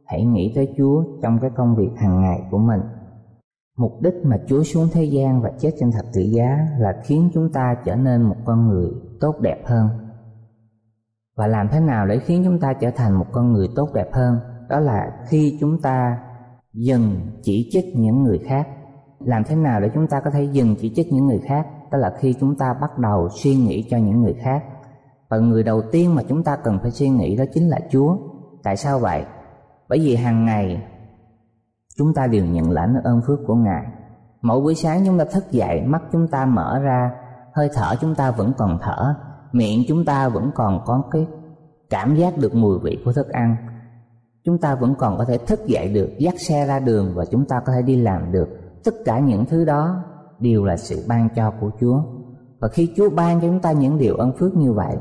Hãy 0.06 0.24
nghĩ 0.24 0.52
tới 0.54 0.74
chúa 0.76 1.04
trong 1.22 1.38
cái 1.40 1.50
công 1.56 1.76
việc 1.76 1.90
hàng 1.96 2.20
ngày 2.20 2.42
của 2.50 2.58
mình. 2.58 2.80
Mục 3.78 3.92
đích 4.00 4.14
mà 4.24 4.36
chúa 4.46 4.62
xuống 4.62 4.88
thế 4.92 5.04
gian 5.04 5.42
và 5.42 5.50
chết 5.58 5.70
trên 5.80 5.92
thập 5.92 6.04
tự 6.12 6.20
giá 6.20 6.58
là 6.78 6.92
khiến 7.04 7.30
chúng 7.34 7.52
ta 7.52 7.74
trở 7.84 7.96
nên 7.96 8.22
một 8.22 8.36
con 8.44 8.68
người 8.68 8.90
tốt 9.20 9.40
đẹp 9.40 9.62
hơn. 9.66 9.88
Và 11.36 11.46
làm 11.46 11.68
thế 11.68 11.80
nào 11.80 12.06
để 12.06 12.18
khiến 12.18 12.42
chúng 12.44 12.58
ta 12.58 12.72
trở 12.72 12.90
thành 12.90 13.18
một 13.18 13.26
con 13.32 13.52
người 13.52 13.68
tốt 13.76 13.88
đẹp 13.94 14.08
hơn? 14.12 14.38
Đó 14.68 14.80
là 14.80 15.12
khi 15.28 15.56
chúng 15.60 15.80
ta 15.80 16.18
dừng 16.72 17.20
chỉ 17.42 17.68
trích 17.72 17.96
những 17.96 18.22
người 18.22 18.38
khác. 18.38 18.68
Làm 19.18 19.44
thế 19.44 19.56
nào 19.56 19.80
để 19.80 19.90
chúng 19.94 20.06
ta 20.06 20.20
có 20.20 20.30
thể 20.30 20.42
dừng 20.42 20.76
chỉ 20.80 20.92
trích 20.96 21.12
những 21.12 21.26
người 21.26 21.40
khác? 21.44 21.66
Đó 21.90 21.98
là 21.98 22.12
khi 22.18 22.34
chúng 22.40 22.56
ta 22.56 22.74
bắt 22.80 22.98
đầu 22.98 23.28
suy 23.42 23.54
nghĩ 23.54 23.86
cho 23.90 23.98
những 23.98 24.22
người 24.22 24.34
khác 24.34 24.62
và 25.32 25.38
người 25.38 25.62
đầu 25.62 25.82
tiên 25.82 26.14
mà 26.14 26.22
chúng 26.28 26.44
ta 26.44 26.56
cần 26.56 26.78
phải 26.82 26.90
suy 26.90 27.08
nghĩ 27.08 27.36
đó 27.36 27.44
chính 27.54 27.68
là 27.68 27.78
chúa. 27.90 28.16
Tại 28.62 28.76
sao 28.76 28.98
vậy? 28.98 29.24
Bởi 29.88 29.98
vì 29.98 30.16
hàng 30.16 30.44
ngày 30.44 30.82
chúng 31.98 32.14
ta 32.14 32.26
đều 32.26 32.44
nhận 32.44 32.70
lãnh 32.70 32.94
ơn 33.04 33.20
phước 33.26 33.38
của 33.46 33.54
ngài. 33.54 33.86
Mỗi 34.42 34.60
buổi 34.60 34.74
sáng 34.74 35.02
chúng 35.06 35.18
ta 35.18 35.24
thức 35.24 35.44
dậy, 35.50 35.82
mắt 35.86 36.02
chúng 36.12 36.28
ta 36.28 36.46
mở 36.46 36.78
ra, 36.78 37.10
hơi 37.54 37.70
thở 37.74 37.94
chúng 38.00 38.14
ta 38.14 38.30
vẫn 38.30 38.52
còn 38.58 38.78
thở, 38.82 39.14
miệng 39.52 39.82
chúng 39.88 40.04
ta 40.04 40.28
vẫn 40.28 40.50
còn 40.54 40.82
có 40.86 41.02
cái 41.10 41.26
cảm 41.90 42.16
giác 42.16 42.38
được 42.38 42.54
mùi 42.54 42.78
vị 42.78 43.02
của 43.04 43.12
thức 43.12 43.28
ăn. 43.28 43.56
Chúng 44.44 44.58
ta 44.58 44.74
vẫn 44.74 44.94
còn 44.98 45.18
có 45.18 45.24
thể 45.24 45.38
thức 45.38 45.60
dậy 45.66 45.88
được, 45.88 46.10
dắt 46.18 46.34
xe 46.38 46.66
ra 46.66 46.78
đường 46.78 47.12
và 47.14 47.24
chúng 47.24 47.44
ta 47.44 47.60
có 47.66 47.72
thể 47.72 47.82
đi 47.82 47.96
làm 47.96 48.32
được 48.32 48.48
tất 48.84 48.94
cả 49.04 49.18
những 49.18 49.44
thứ 49.44 49.64
đó 49.64 50.04
đều 50.38 50.64
là 50.64 50.76
sự 50.76 51.04
ban 51.08 51.28
cho 51.36 51.52
của 51.60 51.70
chúa. 51.80 52.02
Và 52.60 52.68
khi 52.68 52.92
chúa 52.96 53.10
ban 53.10 53.40
cho 53.40 53.46
chúng 53.46 53.60
ta 53.60 53.72
những 53.72 53.98
điều 53.98 54.16
ân 54.16 54.32
phước 54.38 54.56
như 54.56 54.72
vậy 54.72 54.96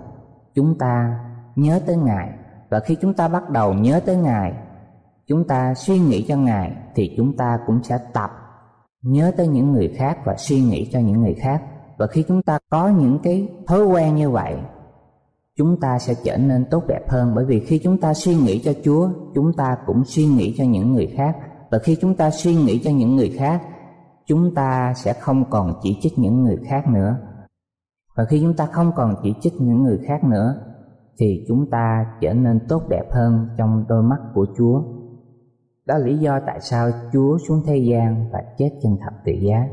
chúng 0.55 0.77
ta 0.77 1.20
nhớ 1.55 1.79
tới 1.86 1.96
ngài 1.96 2.29
và 2.70 2.79
khi 2.79 2.98
chúng 3.01 3.13
ta 3.13 3.27
bắt 3.27 3.50
đầu 3.50 3.74
nhớ 3.74 4.00
tới 4.05 4.15
ngài 4.15 4.53
chúng 5.27 5.48
ta 5.48 5.74
suy 5.74 6.00
nghĩ 6.00 6.25
cho 6.27 6.38
ngài 6.38 6.72
thì 6.96 7.13
chúng 7.17 7.38
ta 7.38 7.60
cũng 7.67 7.84
sẽ 7.84 8.00
tập 8.13 8.31
nhớ 9.01 9.31
tới 9.38 9.48
những 9.48 9.72
người 9.72 9.93
khác 9.98 10.17
và 10.25 10.36
suy 10.38 10.62
nghĩ 10.62 10.89
cho 10.93 11.00
những 11.00 11.22
người 11.22 11.34
khác 11.34 11.62
và 11.98 12.08
khi 12.08 12.24
chúng 12.27 12.43
ta 12.43 12.60
có 12.70 12.88
những 12.88 13.20
cái 13.24 13.50
thói 13.67 13.86
quen 13.86 14.15
như 14.15 14.29
vậy 14.29 14.55
chúng 15.58 15.79
ta 15.79 16.00
sẽ 16.00 16.13
trở 16.24 16.38
nên 16.38 16.65
tốt 16.72 16.84
đẹp 16.88 17.10
hơn 17.10 17.31
bởi 17.36 17.46
vì 17.46 17.60
khi 17.60 17.79
chúng 17.84 17.98
ta 17.98 18.13
suy 18.13 18.36
nghĩ 18.36 18.60
cho 18.60 18.74
chúa 18.84 19.10
chúng 19.36 19.53
ta 19.53 19.77
cũng 19.86 20.03
suy 20.05 20.25
nghĩ 20.25 20.55
cho 20.58 20.63
những 20.63 20.93
người 20.93 21.08
khác 21.17 21.36
và 21.72 21.79
khi 21.79 21.98
chúng 22.01 22.15
ta 22.15 22.29
suy 22.29 22.55
nghĩ 22.55 22.81
cho 22.84 22.91
những 22.91 23.15
người 23.15 23.29
khác 23.38 23.62
chúng 24.25 24.55
ta 24.55 24.93
sẽ 24.96 25.13
không 25.13 25.50
còn 25.50 25.74
chỉ 25.84 25.98
trích 26.01 26.20
những 26.20 26.43
người 26.43 26.58
khác 26.67 26.88
nữa 26.88 27.17
và 28.15 28.25
khi 28.25 28.39
chúng 28.41 28.53
ta 28.53 28.65
không 28.65 28.91
còn 28.96 29.15
chỉ 29.24 29.36
trích 29.41 29.53
những 29.60 29.84
người 29.84 30.00
khác 30.08 30.24
nữa, 30.24 30.56
thì 31.18 31.46
chúng 31.48 31.70
ta 31.70 32.06
trở 32.22 32.34
nên 32.34 32.60
tốt 32.68 32.82
đẹp 32.89 33.12
hơn 33.12 33.48
trong 33.58 33.86
đôi 33.89 34.03
mắt 34.03 34.20
của 34.34 34.46
chúa. 34.58 34.82
Đó 35.86 35.98
là 35.98 36.06
lý 36.06 36.18
do 36.18 36.39
tại 36.46 36.60
sao 36.62 36.89
chúa 37.13 37.38
xuống 37.48 37.62
thế 37.65 37.77
gian 37.77 38.30
và 38.32 38.44
chết 38.58 38.70
trên 38.84 38.98
thập 39.03 39.13
tự 39.25 39.32
giá. 39.32 39.68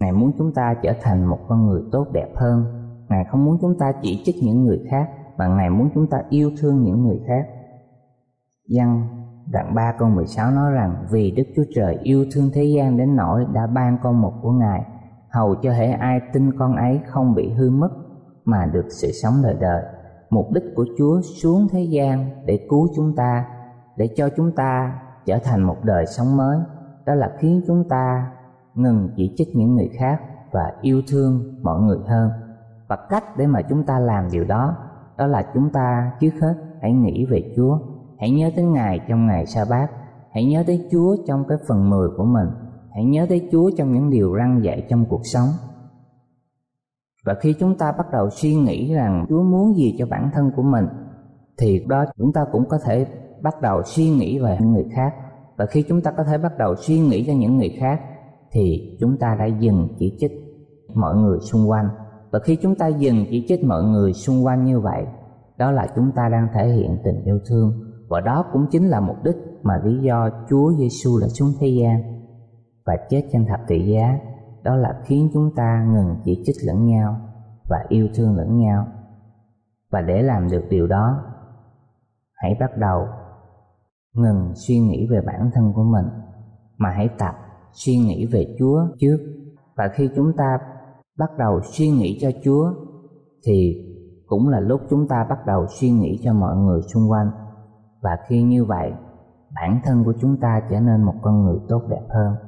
Ngài 0.00 0.12
muốn 0.12 0.32
chúng 0.38 0.54
ta 0.54 0.74
trở 0.82 0.92
thành 1.02 1.24
một 1.24 1.38
con 1.48 1.66
người 1.66 1.82
tốt 1.92 2.06
đẹp 2.12 2.28
hơn. 2.36 2.64
Ngài 3.08 3.24
không 3.24 3.44
muốn 3.44 3.58
chúng 3.60 3.78
ta 3.78 3.92
chỉ 4.02 4.22
trích 4.24 4.36
những 4.42 4.64
người 4.64 4.80
khác, 4.90 5.08
mà 5.38 5.48
ngài 5.48 5.70
muốn 5.70 5.90
chúng 5.94 6.06
ta 6.06 6.22
yêu 6.30 6.50
thương 6.60 6.82
những 6.82 7.04
người 7.04 7.20
khác. 7.26 7.46
Văn 8.76 9.08
đoạn 9.52 9.74
3 9.74 9.92
câu 9.98 10.08
16 10.08 10.50
nói 10.50 10.72
rằng, 10.72 11.06
vì 11.10 11.30
Đức 11.30 11.44
Chúa 11.56 11.64
Trời 11.74 11.98
yêu 12.02 12.26
thương 12.32 12.50
thế 12.54 12.64
gian 12.64 12.96
đến 12.96 13.16
nỗi 13.16 13.46
đã 13.52 13.66
ban 13.66 13.98
con 14.02 14.20
một 14.20 14.32
của 14.42 14.52
Ngài 14.52 14.82
hầu 15.30 15.54
cho 15.54 15.72
hệ 15.72 15.86
ai 15.86 16.20
tin 16.32 16.58
con 16.58 16.76
ấy 16.76 17.00
không 17.06 17.34
bị 17.34 17.52
hư 17.52 17.70
mất 17.70 17.90
mà 18.44 18.66
được 18.66 18.86
sự 18.90 19.12
sống 19.22 19.34
đời 19.42 19.54
đời. 19.60 19.82
Mục 20.30 20.46
đích 20.52 20.64
của 20.76 20.86
Chúa 20.98 21.20
xuống 21.42 21.68
thế 21.70 21.82
gian 21.82 22.30
để 22.44 22.66
cứu 22.70 22.88
chúng 22.96 23.16
ta, 23.16 23.46
để 23.96 24.08
cho 24.16 24.28
chúng 24.36 24.52
ta 24.52 25.00
trở 25.26 25.38
thành 25.38 25.62
một 25.62 25.76
đời 25.82 26.06
sống 26.06 26.36
mới, 26.36 26.58
đó 27.06 27.14
là 27.14 27.30
khiến 27.38 27.62
chúng 27.66 27.88
ta 27.88 28.30
ngừng 28.74 29.08
chỉ 29.16 29.34
trích 29.36 29.48
những 29.56 29.74
người 29.74 29.90
khác 29.98 30.20
và 30.52 30.72
yêu 30.80 31.02
thương 31.08 31.54
mọi 31.62 31.80
người 31.80 31.98
hơn. 32.06 32.30
Và 32.88 32.96
cách 33.08 33.24
để 33.36 33.46
mà 33.46 33.62
chúng 33.62 33.84
ta 33.84 33.98
làm 33.98 34.28
điều 34.32 34.44
đó, 34.44 34.76
đó 35.18 35.26
là 35.26 35.46
chúng 35.54 35.70
ta 35.70 36.12
trước 36.20 36.30
hết 36.40 36.54
hãy 36.82 36.92
nghĩ 36.92 37.26
về 37.30 37.52
Chúa, 37.56 37.78
hãy 38.20 38.30
nhớ 38.30 38.50
tới 38.56 38.64
Ngài 38.64 39.00
trong 39.08 39.26
ngày 39.26 39.46
sa 39.46 39.64
bát, 39.70 39.90
hãy 40.32 40.44
nhớ 40.44 40.64
tới 40.66 40.88
Chúa 40.90 41.16
trong 41.26 41.44
cái 41.48 41.58
phần 41.68 41.90
mười 41.90 42.08
của 42.16 42.24
mình, 42.24 42.48
hãy 42.98 43.04
nhớ 43.04 43.26
tới 43.28 43.48
Chúa 43.52 43.70
trong 43.76 43.92
những 43.92 44.10
điều 44.10 44.36
răn 44.36 44.62
dạy 44.62 44.86
trong 44.88 45.04
cuộc 45.08 45.20
sống. 45.24 45.48
Và 47.24 47.34
khi 47.40 47.54
chúng 47.60 47.78
ta 47.78 47.92
bắt 47.98 48.06
đầu 48.12 48.30
suy 48.30 48.54
nghĩ 48.54 48.94
rằng 48.94 49.26
Chúa 49.28 49.42
muốn 49.42 49.76
gì 49.76 49.94
cho 49.98 50.06
bản 50.06 50.30
thân 50.34 50.50
của 50.56 50.62
mình, 50.62 50.84
thì 51.58 51.84
đó 51.88 52.04
chúng 52.18 52.32
ta 52.32 52.46
cũng 52.52 52.64
có 52.68 52.78
thể 52.84 53.06
bắt 53.42 53.54
đầu 53.62 53.82
suy 53.84 54.10
nghĩ 54.10 54.38
về 54.38 54.56
những 54.60 54.72
người 54.72 54.86
khác. 54.94 55.14
Và 55.56 55.66
khi 55.66 55.84
chúng 55.88 56.00
ta 56.00 56.10
có 56.10 56.24
thể 56.24 56.38
bắt 56.38 56.52
đầu 56.58 56.74
suy 56.76 57.00
nghĩ 57.00 57.24
cho 57.26 57.32
những 57.32 57.56
người 57.56 57.76
khác, 57.80 58.00
thì 58.52 58.96
chúng 59.00 59.16
ta 59.18 59.36
đã 59.38 59.46
dừng 59.46 59.88
chỉ 59.98 60.16
trích 60.20 60.32
mọi 60.94 61.16
người 61.16 61.38
xung 61.40 61.70
quanh. 61.70 61.88
Và 62.30 62.38
khi 62.38 62.56
chúng 62.56 62.74
ta 62.74 62.88
dừng 62.88 63.24
chỉ 63.30 63.44
trích 63.48 63.64
mọi 63.64 63.82
người 63.82 64.12
xung 64.12 64.46
quanh 64.46 64.64
như 64.64 64.80
vậy, 64.80 65.04
đó 65.58 65.70
là 65.70 65.86
chúng 65.96 66.10
ta 66.16 66.28
đang 66.32 66.48
thể 66.54 66.68
hiện 66.68 66.98
tình 67.04 67.24
yêu 67.24 67.38
thương 67.48 67.72
và 68.08 68.20
đó 68.20 68.44
cũng 68.52 68.66
chính 68.70 68.88
là 68.88 69.00
mục 69.00 69.16
đích 69.24 69.36
mà 69.62 69.74
lý 69.84 69.98
do 70.02 70.30
Chúa 70.50 70.72
Giêsu 70.78 71.18
là 71.18 71.28
xuống 71.28 71.52
thế 71.60 71.68
gian 71.68 72.17
và 72.88 72.96
chết 73.08 73.28
trên 73.32 73.46
thập 73.46 73.60
tự 73.68 73.76
giá. 73.76 74.18
Đó 74.62 74.76
là 74.76 75.00
khiến 75.04 75.30
chúng 75.34 75.54
ta 75.56 75.84
ngừng 75.92 76.16
chỉ 76.24 76.42
trích 76.44 76.56
lẫn 76.66 76.86
nhau 76.86 77.16
và 77.68 77.84
yêu 77.88 78.08
thương 78.14 78.36
lẫn 78.36 78.58
nhau. 78.58 78.86
Và 79.90 80.00
để 80.00 80.22
làm 80.22 80.50
được 80.50 80.64
điều 80.70 80.86
đó, 80.86 81.24
hãy 82.34 82.56
bắt 82.60 82.70
đầu 82.76 83.06
ngừng 84.14 84.52
suy 84.54 84.78
nghĩ 84.78 85.06
về 85.10 85.20
bản 85.26 85.50
thân 85.54 85.72
của 85.72 85.82
mình, 85.82 86.06
mà 86.76 86.90
hãy 86.90 87.08
tập 87.18 87.34
suy 87.72 87.96
nghĩ 87.96 88.26
về 88.26 88.56
Chúa 88.58 88.80
trước. 88.98 89.18
Và 89.76 89.88
khi 89.88 90.10
chúng 90.16 90.32
ta 90.36 90.58
bắt 91.18 91.30
đầu 91.38 91.60
suy 91.62 91.90
nghĩ 91.90 92.18
cho 92.20 92.30
Chúa, 92.44 92.72
thì 93.44 93.84
cũng 94.26 94.48
là 94.48 94.60
lúc 94.60 94.80
chúng 94.90 95.08
ta 95.08 95.26
bắt 95.28 95.46
đầu 95.46 95.66
suy 95.80 95.90
nghĩ 95.90 96.20
cho 96.24 96.32
mọi 96.32 96.56
người 96.56 96.82
xung 96.82 97.10
quanh. 97.10 97.30
Và 98.02 98.18
khi 98.28 98.42
như 98.42 98.64
vậy, 98.64 98.92
bản 99.54 99.80
thân 99.84 100.04
của 100.04 100.14
chúng 100.20 100.36
ta 100.40 100.62
trở 100.70 100.80
nên 100.80 101.02
một 101.02 101.14
con 101.22 101.44
người 101.44 101.58
tốt 101.68 101.82
đẹp 101.88 102.06
hơn 102.08 102.47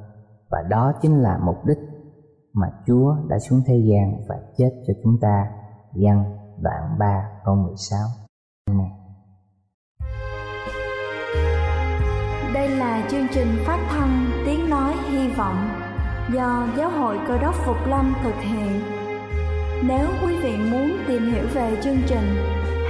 và 0.50 0.59
đó 0.69 0.92
chính 1.02 1.23
là 1.23 1.38
mục 1.45 1.57
đích 1.66 1.78
mà 2.52 2.66
Chúa 2.87 3.16
đã 3.28 3.38
xuống 3.38 3.62
thế 3.66 3.76
gian 3.76 4.21
và 4.28 4.37
chết 4.57 4.71
cho 4.87 4.95
chúng 5.02 5.19
ta. 5.21 5.47
Văn 5.95 6.25
đoạn 6.62 6.99
3 6.99 7.28
câu 7.45 7.54
16. 7.54 7.99
Amen. 8.66 8.88
Đây 12.54 12.69
là 12.69 13.09
chương 13.11 13.26
trình 13.33 13.49
phát 13.66 13.87
thanh 13.90 14.30
Tiếng 14.47 14.71
Nói 14.71 14.95
Hy 15.11 15.28
Vọng 15.28 15.69
do 16.35 16.69
Giáo 16.76 16.90
hội 16.90 17.19
Cơ 17.28 17.38
đốc 17.38 17.54
Phục 17.54 17.76
Lâm 17.87 18.14
thực 18.23 18.35
hiện. 18.35 18.80
Nếu 19.88 20.07
quý 20.23 20.37
vị 20.42 20.57
muốn 20.71 20.90
tìm 21.09 21.33
hiểu 21.33 21.45
về 21.54 21.76
chương 21.83 21.99
trình 22.07 22.37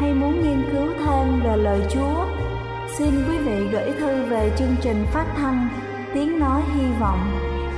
hay 0.00 0.14
muốn 0.14 0.32
nghiên 0.42 0.62
cứu 0.72 0.88
thêm 0.98 1.40
về 1.44 1.56
lời 1.56 1.80
Chúa, 1.90 2.26
xin 2.98 3.10
quý 3.28 3.38
vị 3.38 3.68
gửi 3.72 3.92
thư 4.00 4.26
về 4.30 4.52
chương 4.56 4.76
trình 4.80 5.04
phát 5.12 5.26
thanh 5.36 5.68
Tiếng 6.14 6.38
Nói 6.38 6.62
Hy 6.74 6.92
Vọng, 7.00 7.18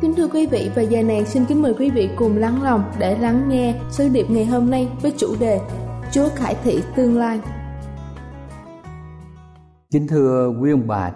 Kính 0.00 0.14
thưa 0.14 0.28
quý 0.28 0.46
vị 0.46 0.70
và 0.74 0.82
giờ 0.82 1.02
này 1.02 1.24
xin 1.24 1.44
kính 1.44 1.62
mời 1.62 1.74
quý 1.78 1.90
vị 1.90 2.10
cùng 2.16 2.36
lắng 2.36 2.62
lòng 2.62 2.92
để 2.98 3.18
lắng 3.18 3.48
nghe 3.48 3.80
sứ 3.90 4.08
điệp 4.08 4.26
ngày 4.30 4.44
hôm 4.44 4.70
nay 4.70 4.88
với 5.02 5.12
chủ 5.16 5.34
đề 5.40 5.60
Chúa 6.12 6.28
khải 6.34 6.56
thị 6.64 6.82
tương 6.96 7.18
lai. 7.18 7.40
Kính 9.92 10.06
thưa 10.08 10.54
quý 10.60 10.70
ông 10.70 10.86
bà 10.86 11.12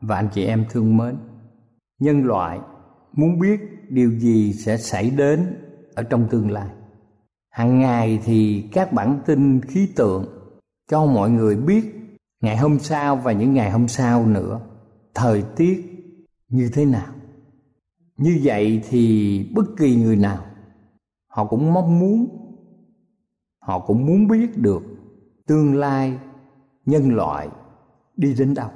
và 0.00 0.16
anh 0.16 0.28
chị 0.34 0.44
em 0.44 0.64
thương 0.70 0.96
mến, 0.96 1.16
nhân 2.00 2.24
loại 2.24 2.58
muốn 3.12 3.38
biết 3.38 3.60
điều 3.88 4.10
gì 4.10 4.52
sẽ 4.52 4.76
xảy 4.76 5.10
đến 5.10 5.56
ở 5.94 6.02
trong 6.02 6.28
tương 6.30 6.50
lai. 6.50 6.68
Hàng 7.50 7.78
ngày 7.78 8.20
thì 8.24 8.68
các 8.72 8.92
bản 8.92 9.20
tin 9.26 9.60
khí 9.60 9.88
tượng 9.96 10.24
cho 10.90 11.06
mọi 11.06 11.30
người 11.30 11.56
biết 11.56 11.82
ngày 12.42 12.56
hôm 12.56 12.78
sau 12.78 13.16
và 13.16 13.32
những 13.32 13.54
ngày 13.54 13.70
hôm 13.70 13.88
sau 13.88 14.26
nữa 14.26 14.60
thời 15.14 15.42
tiết 15.56 15.84
như 16.48 16.70
thế 16.74 16.84
nào 16.84 17.12
như 18.16 18.40
vậy 18.42 18.82
thì 18.88 19.46
bất 19.54 19.64
kỳ 19.78 19.96
người 19.96 20.16
nào, 20.16 20.44
họ 21.26 21.44
cũng 21.44 21.72
mong 21.72 21.98
muốn, 21.98 22.26
họ 23.58 23.78
cũng 23.78 24.06
muốn 24.06 24.28
biết 24.28 24.58
được 24.58 24.82
tương 25.46 25.74
lai 25.74 26.18
nhân 26.86 27.14
loại 27.14 27.48
đi 28.16 28.34
đến 28.38 28.54
đâu. 28.54 28.68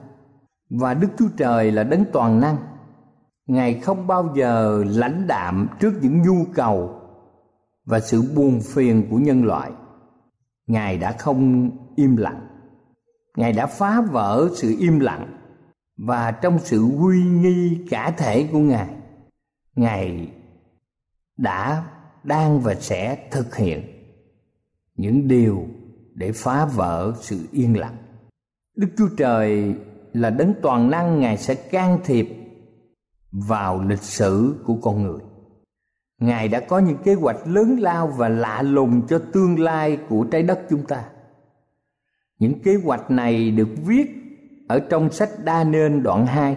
Và 0.71 0.95
đức 0.95 1.09
chúa 1.19 1.29
trời 1.37 1.73
là 1.73 1.85
đấng 1.85 2.05
toàn 2.13 2.41
năng. 2.41 2.57
Ngài 3.47 3.81
không 3.81 4.07
bao 4.07 4.35
giờ 4.37 4.85
lãnh 4.87 5.27
đạm 5.27 5.69
trước 5.81 5.93
những 6.03 6.23
nhu 6.23 6.45
cầu 6.55 7.01
và 7.85 8.01
sự 8.01 8.23
buồn 8.37 8.61
phiền 8.61 9.07
của 9.11 9.17
nhân 9.17 9.45
loại. 9.45 9.71
Ngài 10.67 10.99
đã 10.99 11.13
không 11.13 11.71
im 11.97 12.17
lặng. 12.17 12.47
Ngài 13.37 13.53
đã 13.53 13.67
phá 13.67 14.01
vỡ 14.01 14.49
sự 14.55 14.77
im 14.79 15.01
lặng 15.01 15.37
và 15.97 16.31
trong 16.31 16.59
sự 16.59 16.91
uy 16.99 17.25
nghi 17.25 17.87
cả 17.91 18.15
thể 18.17 18.49
của 18.53 18.59
ngài 18.59 18.89
ngài 19.77 20.29
đã 21.37 21.85
đang 22.25 22.61
và 22.61 22.75
sẽ 22.75 23.29
thực 23.31 23.57
hiện 23.57 23.83
những 24.97 25.29
điều 25.29 25.67
để 26.15 26.33
phá 26.33 26.65
vỡ 26.65 27.13
sự 27.21 27.49
yên 27.53 27.79
lặng. 27.79 27.97
Đức 28.77 28.89
chúa 28.99 29.09
trời 29.17 29.75
là 30.13 30.31
đấng 30.31 30.55
toàn 30.63 30.91
năng, 30.91 31.21
ngài 31.21 31.37
sẽ 31.37 31.55
can 31.55 31.99
thiệp 32.05 32.29
vào 33.33 33.83
lịch 33.83 34.03
sử 34.03 34.63
của 34.65 34.77
con 34.83 35.03
người. 35.03 35.21
Ngài 36.19 36.49
đã 36.49 36.61
có 36.61 36.79
những 36.79 36.97
kế 37.05 37.15
hoạch 37.15 37.47
lớn 37.47 37.77
lao 37.81 38.07
và 38.07 38.29
lạ 38.29 38.63
lùng 38.63 39.07
cho 39.07 39.23
tương 39.33 39.59
lai 39.59 39.99
của 40.09 40.25
trái 40.31 40.43
đất 40.43 40.61
chúng 40.71 40.87
ta. 40.87 41.05
Những 42.39 42.63
kế 42.63 42.75
hoạch 42.85 43.11
này 43.11 43.51
được 43.51 43.69
viết 43.87 44.07
ở 44.69 44.79
trong 44.79 45.11
sách 45.11 45.31
đa 45.45 45.65
nên 45.65 46.03
đoạn 46.03 46.27
2 46.27 46.57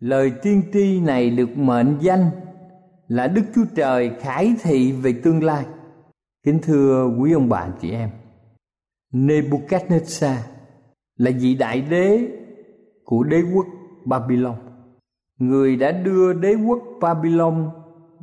lời 0.00 0.32
tiên 0.42 0.62
tri 0.72 1.00
này 1.00 1.30
được 1.30 1.58
mệnh 1.58 1.98
danh 2.00 2.30
là 3.08 3.26
đức 3.26 3.42
chúa 3.54 3.64
trời 3.74 4.10
khải 4.20 4.54
thị 4.62 4.92
về 4.92 5.12
tương 5.24 5.44
lai 5.44 5.64
kính 6.42 6.58
thưa 6.62 7.10
quý 7.18 7.32
ông 7.32 7.48
bà 7.48 7.68
chị 7.80 7.90
em, 7.90 8.10
nebuchadnezzar 9.12 10.36
là 11.16 11.30
vị 11.40 11.54
đại 11.54 11.80
đế 11.80 12.28
của 13.04 13.22
đế 13.22 13.42
quốc 13.54 13.66
babylon 14.04 14.56
người 15.38 15.76
đã 15.76 15.92
đưa 15.92 16.32
đế 16.32 16.54
quốc 16.54 16.78
babylon 17.00 17.70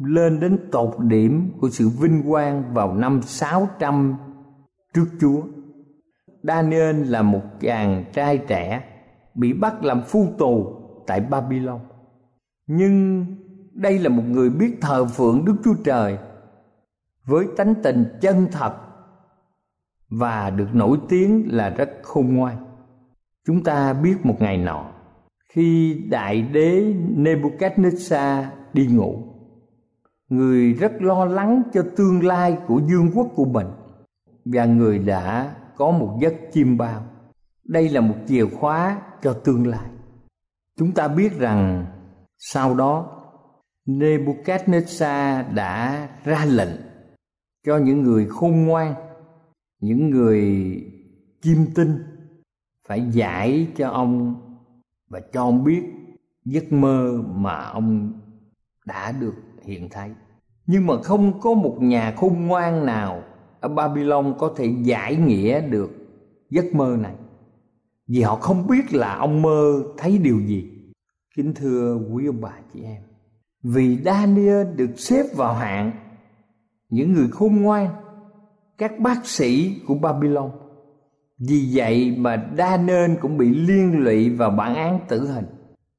lên 0.05 0.39
đến 0.39 0.59
tột 0.71 0.99
điểm 0.99 1.51
của 1.61 1.69
sự 1.69 1.89
vinh 1.89 2.23
quang 2.29 2.73
vào 2.73 2.93
năm 2.93 3.21
600 3.21 4.15
trước 4.93 5.05
Chúa. 5.21 5.41
Daniel 6.43 7.03
là 7.03 7.21
một 7.21 7.41
chàng 7.59 8.05
trai 8.13 8.37
trẻ 8.37 8.83
bị 9.35 9.53
bắt 9.53 9.83
làm 9.83 10.01
phu 10.01 10.27
tù 10.37 10.76
tại 11.07 11.19
Babylon. 11.21 11.79
Nhưng 12.67 13.25
đây 13.73 13.99
là 13.99 14.09
một 14.09 14.23
người 14.27 14.49
biết 14.49 14.77
thờ 14.81 15.05
phượng 15.05 15.45
Đức 15.45 15.55
Chúa 15.63 15.75
Trời 15.83 16.17
với 17.25 17.45
tánh 17.57 17.73
tình 17.83 18.05
chân 18.21 18.47
thật 18.51 18.73
và 20.09 20.49
được 20.49 20.67
nổi 20.73 20.97
tiếng 21.09 21.47
là 21.47 21.69
rất 21.69 21.89
khôn 22.03 22.35
ngoan. 22.35 22.65
Chúng 23.45 23.63
ta 23.63 23.93
biết 23.93 24.15
một 24.23 24.35
ngày 24.39 24.57
nọ, 24.57 24.91
khi 25.49 26.01
đại 26.09 26.41
đế 26.41 26.93
Nebuchadnezzar 27.17 28.43
đi 28.73 28.87
ngủ, 28.87 29.23
người 30.29 30.73
rất 30.73 31.01
lo 31.01 31.25
lắng 31.25 31.63
cho 31.73 31.83
tương 31.97 32.25
lai 32.25 32.57
của 32.67 32.81
vương 32.89 33.11
quốc 33.15 33.27
của 33.35 33.45
mình 33.45 33.67
và 34.45 34.65
người 34.65 34.99
đã 34.99 35.55
có 35.75 35.91
một 35.91 36.17
giấc 36.21 36.33
chiêm 36.53 36.77
bao 36.77 37.03
đây 37.63 37.89
là 37.89 38.01
một 38.01 38.15
chìa 38.27 38.45
khóa 38.45 39.01
cho 39.21 39.33
tương 39.33 39.67
lai 39.67 39.89
chúng 40.77 40.91
ta 40.91 41.07
biết 41.07 41.39
rằng 41.39 41.85
sau 42.37 42.75
đó, 42.75 43.13
Nebuchadnezzar 43.85 45.53
đã 45.53 46.09
ra 46.23 46.45
lệnh 46.45 46.81
cho 47.65 47.77
những 47.77 48.03
người 48.03 48.27
khôn 48.29 48.65
ngoan, 48.65 48.93
những 49.79 50.09
người 50.09 50.41
chiêm 51.41 51.57
tinh 51.75 52.03
phải 52.87 53.09
giải 53.11 53.67
cho 53.75 53.89
ông 53.89 54.35
và 55.09 55.19
cho 55.33 55.41
ông 55.43 55.63
biết 55.63 55.83
giấc 56.45 56.73
mơ 56.73 57.21
mà 57.27 57.65
ông 57.65 58.13
đã 58.85 59.11
được 59.11 59.35
hiện 59.63 59.89
thấy. 59.89 60.11
Nhưng 60.65 60.87
mà 60.87 61.01
không 61.03 61.39
có 61.39 61.53
một 61.53 61.77
nhà 61.79 62.13
khôn 62.17 62.47
ngoan 62.47 62.85
nào 62.85 63.23
ở 63.59 63.69
Babylon 63.69 64.35
có 64.39 64.53
thể 64.57 64.73
giải 64.81 65.15
nghĩa 65.15 65.61
được 65.61 65.91
giấc 66.49 66.65
mơ 66.75 66.97
này 66.99 67.15
vì 68.07 68.21
họ 68.21 68.35
không 68.35 68.67
biết 68.67 68.93
là 68.93 69.15
ông 69.15 69.41
mơ 69.41 69.83
thấy 69.97 70.17
điều 70.17 70.39
gì. 70.39 70.69
Kính 71.35 71.53
thưa 71.53 71.99
quý 72.11 72.25
ông 72.25 72.41
bà 72.41 72.53
chị 72.73 72.83
em, 72.83 73.01
vì 73.63 73.97
Daniel 74.05 74.67
được 74.75 74.99
xếp 74.99 75.23
vào 75.35 75.53
hạng 75.53 75.91
những 76.89 77.13
người 77.13 77.27
khôn 77.31 77.61
ngoan, 77.61 77.89
các 78.77 78.99
bác 78.99 79.25
sĩ 79.25 79.81
của 79.87 79.95
Babylon. 79.95 80.51
Vì 81.37 81.69
vậy 81.73 82.15
mà 82.17 82.49
Daniel 82.57 83.15
cũng 83.21 83.37
bị 83.37 83.55
liên 83.55 83.99
lụy 83.99 84.29
vào 84.29 84.51
bản 84.51 84.75
án 84.75 84.99
tử 85.07 85.27
hình, 85.27 85.45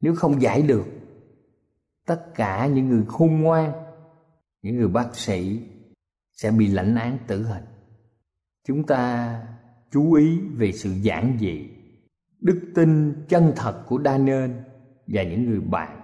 nếu 0.00 0.14
không 0.14 0.42
giải 0.42 0.62
được. 0.62 0.84
Tất 2.06 2.34
cả 2.34 2.66
những 2.66 2.88
người 2.88 3.04
khôn 3.08 3.40
ngoan, 3.40 3.72
những 4.62 4.76
người 4.76 4.88
bác 4.88 5.16
sĩ 5.16 5.60
sẽ 6.32 6.50
bị 6.50 6.66
lãnh 6.66 6.94
án 6.94 7.18
tử 7.26 7.42
hình. 7.42 7.64
Chúng 8.66 8.86
ta 8.86 9.34
chú 9.90 10.12
ý 10.12 10.40
về 10.56 10.72
sự 10.72 10.90
giản 10.90 11.36
dị 11.40 11.68
đức 12.40 12.60
tin 12.74 13.14
chân 13.28 13.52
thật 13.56 13.82
của 13.86 14.00
Daniel 14.04 14.50
và 15.06 15.22
những 15.22 15.50
người 15.50 15.60
bạn. 15.60 16.00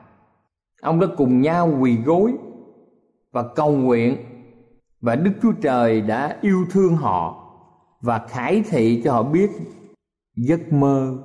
Ông 0.82 1.00
đã 1.00 1.06
cùng 1.16 1.40
nhau 1.40 1.78
quỳ 1.80 1.96
gối 1.96 2.32
và 3.32 3.44
cầu 3.56 3.72
nguyện 3.72 4.16
và 5.00 5.16
Đức 5.16 5.32
Chúa 5.42 5.52
Trời 5.52 6.00
đã 6.00 6.38
yêu 6.40 6.66
thương 6.70 6.96
họ 6.96 7.40
và 8.00 8.26
khải 8.28 8.62
thị 8.70 9.02
cho 9.04 9.12
họ 9.12 9.22
biết 9.22 9.50
giấc 10.36 10.72
mơ 10.72 11.18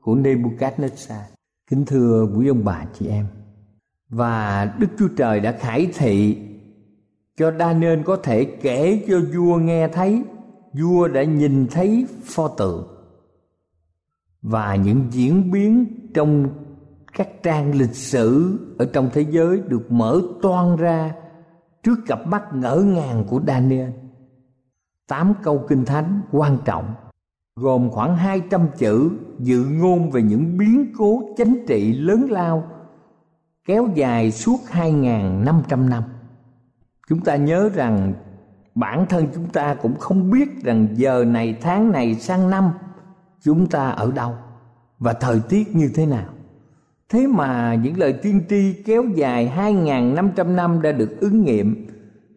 của 0.00 0.14
Nebuchadnezzar. 0.16 1.22
Kính 1.70 1.84
thưa 1.84 2.28
quý 2.36 2.48
ông 2.48 2.64
bà 2.64 2.84
chị 2.98 3.06
em, 3.06 3.26
và 4.08 4.72
Đức 4.78 4.86
Chúa 4.98 5.08
Trời 5.16 5.40
đã 5.40 5.52
khải 5.52 5.90
thị 5.94 6.38
cho 7.36 7.52
Daniel 7.58 8.02
có 8.02 8.16
thể 8.16 8.44
kể 8.44 9.04
cho 9.08 9.20
vua 9.34 9.56
nghe 9.56 9.88
thấy. 9.88 10.22
Vua 10.72 11.08
đã 11.08 11.22
nhìn 11.22 11.66
thấy 11.70 12.06
pho 12.24 12.48
tượng 12.48 12.88
và 14.42 14.76
những 14.76 15.06
diễn 15.10 15.50
biến 15.50 15.84
trong 16.14 16.48
các 17.12 17.42
trang 17.42 17.74
lịch 17.74 17.94
sử 17.94 18.58
ở 18.78 18.88
trong 18.92 19.10
thế 19.12 19.26
giới 19.30 19.60
được 19.68 19.92
mở 19.92 20.20
toan 20.42 20.76
ra 20.76 21.14
trước 21.82 21.98
cặp 22.06 22.26
mắt 22.26 22.42
ngỡ 22.54 22.76
ngàng 22.76 23.24
của 23.28 23.40
Daniel. 23.46 23.90
Tám 25.08 25.34
câu 25.42 25.64
kinh 25.68 25.84
thánh 25.84 26.20
quan 26.32 26.58
trọng, 26.64 26.94
gồm 27.56 27.90
khoảng 27.90 28.16
200 28.16 28.66
chữ 28.78 29.10
dự 29.38 29.64
ngôn 29.64 30.10
về 30.10 30.22
những 30.22 30.58
biến 30.58 30.92
cố 30.98 31.22
chính 31.36 31.66
trị 31.66 31.92
lớn 31.92 32.26
lao 32.30 32.64
kéo 33.66 33.88
dài 33.94 34.30
suốt 34.30 34.58
2.500 34.70 35.88
năm. 35.88 36.02
Chúng 37.08 37.20
ta 37.20 37.36
nhớ 37.36 37.70
rằng 37.74 38.14
bản 38.74 39.06
thân 39.08 39.26
chúng 39.34 39.48
ta 39.48 39.74
cũng 39.74 39.94
không 39.98 40.30
biết 40.30 40.48
rằng 40.64 40.88
giờ 40.92 41.24
này, 41.24 41.56
tháng 41.60 41.92
này, 41.92 42.14
sang 42.14 42.50
năm 42.50 42.70
chúng 43.44 43.66
ta 43.66 43.90
ở 43.90 44.12
đâu 44.12 44.34
và 44.98 45.12
thời 45.12 45.40
tiết 45.48 45.76
như 45.76 45.90
thế 45.94 46.06
nào. 46.06 46.28
Thế 47.08 47.26
mà 47.26 47.74
những 47.74 47.98
lời 47.98 48.12
tiên 48.12 48.42
tri 48.48 48.82
kéo 48.86 49.04
dài 49.14 49.52
2.500 49.56 50.54
năm 50.54 50.82
đã 50.82 50.92
được 50.92 51.20
ứng 51.20 51.44
nghiệm 51.44 51.86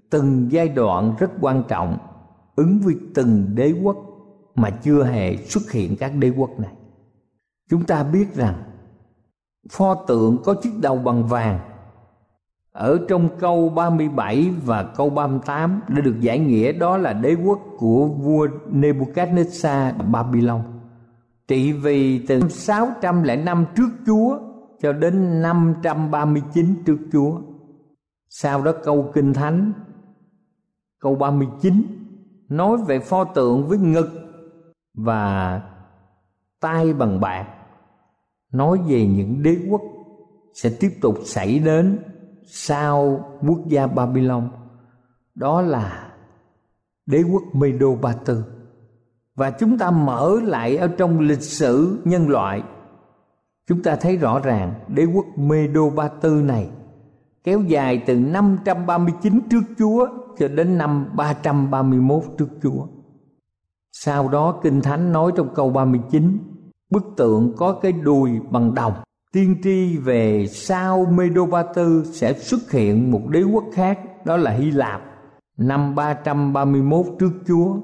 từng 0.09 0.47
giai 0.51 0.69
đoạn 0.69 1.15
rất 1.19 1.31
quan 1.41 1.63
trọng 1.67 1.97
ứng 2.55 2.79
với 2.79 2.95
từng 3.13 3.55
đế 3.55 3.73
quốc 3.83 3.97
mà 4.55 4.69
chưa 4.69 5.03
hề 5.03 5.37
xuất 5.37 5.71
hiện 5.71 5.95
các 5.95 6.15
đế 6.15 6.29
quốc 6.29 6.59
này. 6.59 6.71
Chúng 7.69 7.83
ta 7.83 8.03
biết 8.03 8.35
rằng 8.35 8.63
pho 9.69 9.95
tượng 9.95 10.37
có 10.43 10.53
chiếc 10.53 10.71
đầu 10.81 10.97
bằng 10.97 11.27
vàng 11.27 11.59
ở 12.71 12.99
trong 13.07 13.29
câu 13.39 13.69
37 13.69 14.51
và 14.65 14.83
câu 14.83 15.09
38 15.09 15.81
đã 15.87 16.01
được 16.01 16.15
giải 16.19 16.39
nghĩa 16.39 16.71
đó 16.71 16.97
là 16.97 17.13
đế 17.13 17.35
quốc 17.45 17.59
của 17.77 18.07
vua 18.07 18.47
Nebuchadnezzar 18.71 20.11
Babylon 20.11 20.61
trị 21.47 21.73
vì 21.73 22.25
từ 22.27 22.49
605 22.49 23.65
trước 23.75 23.89
Chúa 24.05 24.39
cho 24.81 24.93
đến 24.93 25.41
539 25.41 26.83
trước 26.85 26.97
Chúa. 27.11 27.41
Sau 28.29 28.63
đó 28.63 28.71
câu 28.83 29.11
Kinh 29.13 29.33
Thánh, 29.33 29.73
câu 30.99 31.15
39 31.15 31.83
nói 32.49 32.77
về 32.87 32.99
pho 32.99 33.23
tượng 33.23 33.67
với 33.67 33.77
ngực 33.77 34.09
và 34.93 35.61
tay 36.59 36.93
bằng 36.93 37.19
bạc, 37.19 37.47
nói 38.51 38.79
về 38.87 39.07
những 39.07 39.43
đế 39.43 39.57
quốc 39.69 39.81
sẽ 40.53 40.71
tiếp 40.79 40.89
tục 41.01 41.15
xảy 41.25 41.59
đến 41.59 41.99
sau 42.45 43.25
quốc 43.47 43.59
gia 43.67 43.87
Babylon 43.87 44.49
đó 45.35 45.61
là 45.61 46.13
đế 47.05 47.23
quốc 47.31 47.43
Medo 47.53 47.87
Ba 48.01 48.13
Tư 48.25 48.43
và 49.35 49.51
chúng 49.51 49.77
ta 49.77 49.91
mở 49.91 50.39
lại 50.43 50.77
ở 50.77 50.87
trong 50.87 51.19
lịch 51.19 51.41
sử 51.41 52.01
nhân 52.03 52.29
loại 52.29 52.63
chúng 53.67 53.83
ta 53.83 53.95
thấy 53.95 54.17
rõ 54.17 54.39
ràng 54.39 54.73
đế 54.87 55.05
quốc 55.05 55.25
Medo 55.37 55.89
Ba 55.89 56.07
Tư 56.07 56.41
này 56.41 56.69
kéo 57.43 57.61
dài 57.61 58.03
từ 58.05 58.15
539 58.15 59.39
trước 59.49 59.61
Chúa 59.77 60.07
cho 60.37 60.47
đến 60.47 60.77
năm 60.77 61.09
331 61.15 62.23
trước 62.37 62.47
Chúa. 62.63 62.87
Sau 63.91 64.27
đó 64.27 64.59
Kinh 64.63 64.81
Thánh 64.81 65.11
nói 65.11 65.31
trong 65.35 65.55
câu 65.55 65.69
39 65.69 66.37
Bức 66.89 67.03
tượng 67.17 67.53
có 67.57 67.73
cái 67.81 67.91
đùi 67.91 68.31
bằng 68.49 68.73
đồng, 68.73 68.93
Tiên 69.33 69.55
tri 69.63 69.97
về 69.97 70.47
sau 70.47 71.05
Medo 71.05 71.45
Ba 71.45 71.63
Tư 71.63 72.03
sẽ 72.05 72.33
xuất 72.33 72.71
hiện 72.71 73.11
một 73.11 73.21
đế 73.29 73.43
quốc 73.43 73.63
khác, 73.73 73.99
Đó 74.25 74.37
là 74.37 74.51
Hy 74.51 74.71
Lạp, 74.71 75.01
Năm 75.57 75.95
331 75.95 77.05
trước 77.19 77.31
Chúa 77.47 77.75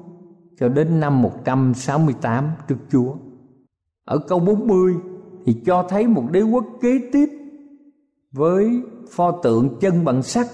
cho 0.62 0.68
đến 0.68 1.00
năm 1.00 1.22
168 1.22 2.50
trước 2.68 2.76
Chúa 2.90 3.14
Ở 4.04 4.18
câu 4.18 4.38
40 4.38 4.94
thì 5.46 5.56
cho 5.66 5.86
thấy 5.88 6.06
một 6.06 6.24
đế 6.30 6.40
quốc 6.40 6.64
kế 6.82 7.00
tiếp 7.12 7.28
với 8.32 8.82
pho 9.10 9.32
tượng 9.42 9.78
chân 9.80 10.04
bằng 10.04 10.22
sắt, 10.22 10.46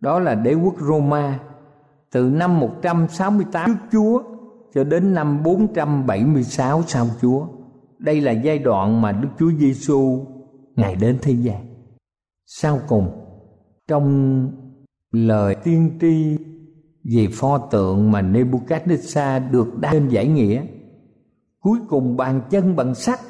đó 0.00 0.18
là 0.18 0.34
đế 0.34 0.54
quốc 0.54 0.74
Roma 0.80 1.40
từ 2.12 2.30
năm 2.30 2.60
168 2.60 3.70
trước 3.70 3.86
Chúa 3.92 4.22
cho 4.74 4.84
đến 4.84 5.14
năm 5.14 5.42
476 5.42 6.82
sau 6.86 7.06
Chúa. 7.20 7.46
Đây 7.98 8.20
là 8.20 8.32
giai 8.32 8.58
đoạn 8.58 9.02
mà 9.02 9.12
Đức 9.12 9.28
Chúa 9.38 9.50
Giêsu 9.58 10.26
ngài 10.76 10.96
đến 10.96 11.18
thế 11.22 11.32
gian. 11.32 11.66
Sau 12.46 12.80
cùng, 12.88 13.10
trong 13.88 14.48
lời 15.12 15.54
tiên 15.54 15.98
tri 16.00 16.36
về 17.04 17.28
pho 17.32 17.58
tượng 17.58 18.10
mà 18.10 18.22
Nebuchadnezzar 18.22 19.50
được 19.50 19.78
đa 19.80 19.92
lên 19.92 20.08
giải 20.08 20.26
nghĩa, 20.28 20.62
cuối 21.60 21.78
cùng 21.88 22.16
bàn 22.16 22.40
chân 22.50 22.76
bằng 22.76 22.94
sắt, 22.94 23.20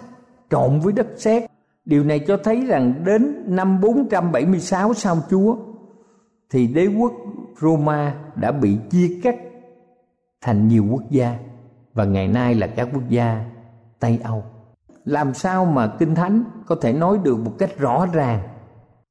trộn 0.50 0.80
với 0.80 0.92
đất 0.92 1.06
sét 1.16 1.50
điều 1.84 2.04
này 2.04 2.18
cho 2.18 2.36
thấy 2.36 2.66
rằng 2.66 3.04
đến 3.04 3.44
năm 3.46 3.80
476 3.80 4.94
sau 4.94 5.18
Chúa, 5.30 5.56
thì 6.50 6.66
đế 6.66 6.86
quốc 6.86 7.12
Roma 7.60 8.14
đã 8.34 8.52
bị 8.52 8.78
chia 8.90 9.20
cắt 9.22 9.36
thành 10.40 10.68
nhiều 10.68 10.86
quốc 10.90 11.02
gia, 11.10 11.38
và 11.94 12.04
ngày 12.04 12.28
nay 12.28 12.54
là 12.54 12.66
các 12.66 12.88
quốc 12.92 13.08
gia 13.08 13.44
Tây 14.00 14.18
Âu. 14.24 14.44
Làm 15.04 15.34
sao 15.34 15.64
mà 15.64 15.92
Kinh 15.98 16.14
Thánh 16.14 16.44
có 16.66 16.76
thể 16.80 16.92
nói 16.92 17.18
được 17.22 17.38
một 17.38 17.52
cách 17.58 17.78
rõ 17.78 18.06
ràng 18.12 18.40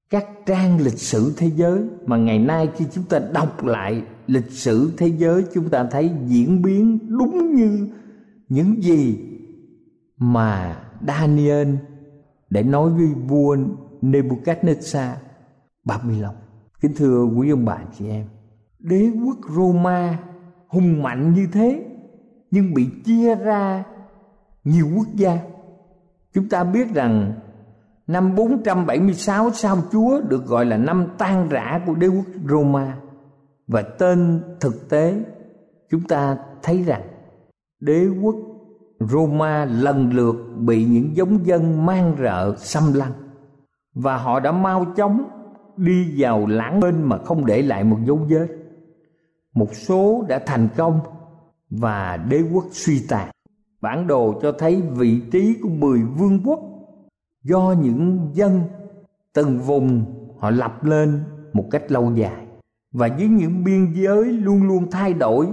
các 0.10 0.26
trang 0.45 0.80
lịch 0.82 0.99
sử 0.99 1.34
thế 1.38 1.47
giới 1.56 1.82
mà 2.06 2.17
ngày 2.17 2.39
nay 2.39 2.69
khi 2.76 2.86
chúng 2.91 3.04
ta 3.04 3.19
đọc 3.34 3.63
lại 3.63 4.04
lịch 4.27 4.51
sử 4.51 4.91
thế 4.97 5.07
giới 5.07 5.45
chúng 5.53 5.69
ta 5.69 5.88
thấy 5.91 6.12
diễn 6.25 6.62
biến 6.62 6.99
đúng 7.17 7.55
như 7.55 7.89
những 8.49 8.83
gì 8.83 9.19
mà 10.17 10.77
Daniel 11.07 11.75
để 12.49 12.63
nói 12.63 12.89
với 12.89 13.07
vua 13.27 13.57
Nebuchadnezzar 14.01 15.13
Babylon. 15.86 16.36
Kính 16.81 16.93
thưa 16.95 17.23
quý 17.23 17.49
ông 17.49 17.65
bà 17.65 17.77
chị 17.97 18.07
em, 18.09 18.25
đế 18.79 19.12
quốc 19.25 19.38
Roma 19.55 20.19
hùng 20.67 21.03
mạnh 21.03 21.33
như 21.33 21.47
thế 21.53 21.86
nhưng 22.51 22.73
bị 22.73 22.89
chia 23.05 23.36
ra 23.36 23.83
nhiều 24.63 24.88
quốc 24.97 25.07
gia. 25.15 25.39
Chúng 26.33 26.49
ta 26.49 26.63
biết 26.63 26.93
rằng 26.93 27.33
năm 28.07 28.36
476 28.36 29.51
sau 29.51 29.77
Chúa 29.91 30.21
được 30.21 30.45
gọi 30.45 30.65
là 30.65 30.77
năm 30.77 31.07
tan 31.17 31.49
rã 31.49 31.81
của 31.86 31.95
đế 31.95 32.07
quốc 32.07 32.25
Roma 32.49 32.97
và 33.67 33.82
tên 33.82 34.41
thực 34.60 34.89
tế, 34.89 35.23
chúng 35.89 36.02
ta 36.02 36.38
thấy 36.63 36.84
rằng 36.84 37.02
đế 37.80 38.08
quốc 38.21 38.36
Roma 38.99 39.65
lần 39.65 40.13
lượt 40.13 40.36
bị 40.58 40.86
những 40.86 41.15
giống 41.15 41.45
dân 41.45 41.86
mang 41.86 42.15
rợ 42.19 42.56
xâm 42.58 42.93
lăng 42.93 43.12
và 43.93 44.17
họ 44.17 44.39
đã 44.39 44.52
mau 44.52 44.86
chóng 44.95 45.23
đi 45.78 46.13
vào 46.17 46.47
lãng 46.47 46.80
bên 46.80 47.02
mà 47.02 47.17
không 47.17 47.45
để 47.45 47.62
lại 47.62 47.84
một 47.84 47.97
dấu 48.06 48.17
vết. 48.30 48.47
Một 49.54 49.73
số 49.73 50.26
đã 50.28 50.39
thành 50.45 50.67
công 50.78 50.99
và 51.69 52.17
đế 52.17 52.43
quốc 52.54 52.65
suy 52.71 53.06
tàn. 53.10 53.30
Bản 53.82 54.08
đồ 54.08 54.39
cho 54.41 54.52
thấy 54.52 54.82
vị 54.82 55.21
trí 55.32 55.56
của 55.62 55.69
10 55.69 55.99
vương 56.02 56.39
quốc 56.45 56.60
do 57.43 57.76
những 57.82 58.30
dân 58.34 58.62
từng 59.34 59.60
vùng 59.60 60.06
họ 60.39 60.49
lập 60.49 60.84
lên 60.84 61.23
một 61.54 61.65
cách 61.71 61.91
lâu 61.91 62.12
dài 62.15 62.47
và 62.93 63.08
với 63.17 63.27
những 63.27 63.63
biên 63.63 63.93
giới 63.93 64.25
luôn 64.25 64.63
luôn 64.63 64.91
thay 64.91 65.13
đổi 65.13 65.47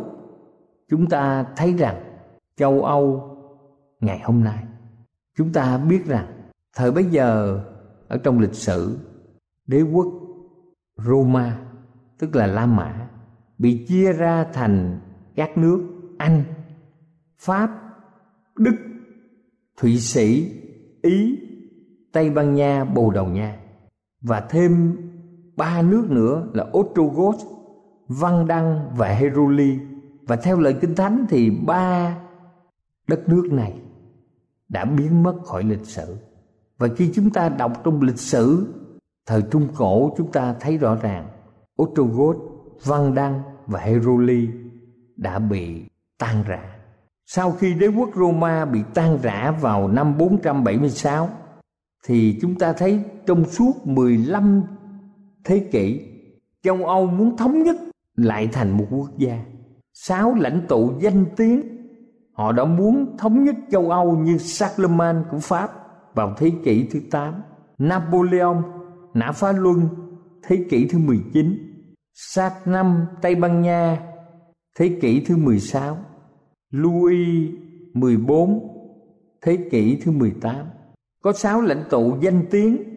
chúng 0.88 1.06
ta 1.08 1.46
thấy 1.56 1.74
rằng 1.74 2.02
châu 2.56 2.84
Âu 2.84 3.36
ngày 4.00 4.20
hôm 4.24 4.44
nay 4.44 4.64
chúng 5.36 5.52
ta 5.52 5.78
biết 5.78 6.06
rằng 6.06 6.26
thời 6.76 6.92
bấy 6.92 7.04
giờ 7.04 7.60
ở 8.08 8.18
trong 8.24 8.38
lịch 8.38 8.54
sử 8.54 8.98
đế 9.66 9.82
quốc 9.82 10.06
Roma 10.96 11.60
tức 12.18 12.36
là 12.36 12.46
La 12.46 12.66
Mã 12.66 13.08
bị 13.58 13.86
chia 13.88 14.12
ra 14.12 14.44
thành 14.52 15.00
các 15.34 15.58
nước 15.58 15.86
Anh, 16.18 16.44
Pháp, 17.38 17.70
Đức, 18.56 18.76
Thụy 19.76 19.98
Sĩ, 19.98 20.52
Ý, 21.02 21.38
Tây 22.12 22.30
Ban 22.30 22.54
Nha, 22.54 22.84
Bồ 22.84 23.10
Đào 23.10 23.26
Nha 23.26 23.58
và 24.20 24.40
thêm 24.40 24.96
ba 25.60 25.82
nước 25.82 26.10
nữa 26.10 26.46
là 26.52 26.66
Ostrogoth, 26.78 27.40
Văn 28.08 28.46
Đăng 28.46 28.90
và 28.96 29.08
Heruli 29.08 29.78
và 30.26 30.36
theo 30.36 30.60
lời 30.60 30.74
Kinh 30.80 30.94
Thánh 30.94 31.26
thì 31.28 31.50
ba 31.50 32.16
đất 33.08 33.28
nước 33.28 33.48
này 33.52 33.74
đã 34.68 34.84
biến 34.84 35.22
mất 35.22 35.34
khỏi 35.44 35.64
lịch 35.64 35.86
sử 35.86 36.16
và 36.78 36.88
khi 36.96 37.10
chúng 37.14 37.30
ta 37.30 37.48
đọc 37.48 37.72
trong 37.84 38.02
lịch 38.02 38.18
sử 38.18 38.74
thời 39.26 39.42
trung 39.42 39.68
cổ 39.76 40.14
chúng 40.16 40.32
ta 40.32 40.54
thấy 40.60 40.76
rõ 40.78 40.94
ràng 40.94 41.28
Ostrogoth, 41.82 42.38
Văn 42.84 43.14
Đăng 43.14 43.42
và 43.66 43.80
Heruli 43.80 44.48
đã 45.16 45.38
bị 45.38 45.84
tan 46.18 46.42
rã. 46.46 46.62
Sau 47.26 47.52
khi 47.52 47.74
đế 47.74 47.86
quốc 47.86 48.10
Roma 48.14 48.64
bị 48.64 48.80
tan 48.94 49.18
rã 49.22 49.50
vào 49.60 49.88
năm 49.88 50.18
476 50.18 51.28
thì 52.06 52.38
chúng 52.42 52.54
ta 52.54 52.72
thấy 52.72 53.04
trong 53.26 53.44
suốt 53.44 53.72
15 53.84 54.62
thế 55.44 55.68
kỷ 55.72 56.00
châu 56.62 56.84
Âu 56.84 57.06
muốn 57.06 57.36
thống 57.36 57.62
nhất 57.62 57.76
lại 58.16 58.48
thành 58.52 58.70
một 58.70 58.86
quốc 58.90 59.10
gia. 59.18 59.44
Sáu 59.92 60.34
lãnh 60.34 60.60
tụ 60.68 60.92
danh 61.00 61.24
tiếng 61.36 61.80
Họ 62.40 62.52
đã 62.52 62.64
muốn 62.64 63.16
thống 63.18 63.44
nhất 63.44 63.54
châu 63.70 63.90
Âu 63.90 64.16
như 64.16 64.38
Charlemagne 64.38 65.22
của 65.30 65.38
Pháp 65.38 65.70
vào 66.14 66.34
thế 66.38 66.52
kỷ 66.64 66.86
thứ 66.90 67.00
8, 67.10 67.34
Napoleon, 67.78 68.62
Nã 69.14 69.32
Phá 69.32 69.52
Luân 69.52 69.88
thế 70.42 70.66
kỷ 70.70 70.88
thứ 70.88 70.98
19, 70.98 71.58
Sát 72.14 72.66
năm 72.66 73.06
Tây 73.22 73.34
Ban 73.34 73.62
Nha 73.62 74.02
thế 74.78 74.98
kỷ 75.00 75.24
thứ 75.24 75.36
16, 75.36 75.98
Louis 76.70 77.50
14 77.94 78.76
thế 79.42 79.68
kỷ 79.70 80.00
thứ 80.04 80.10
18. 80.12 80.66
Có 81.22 81.32
sáu 81.32 81.60
lãnh 81.60 81.84
tụ 81.90 82.16
danh 82.20 82.46
tiếng 82.50 82.89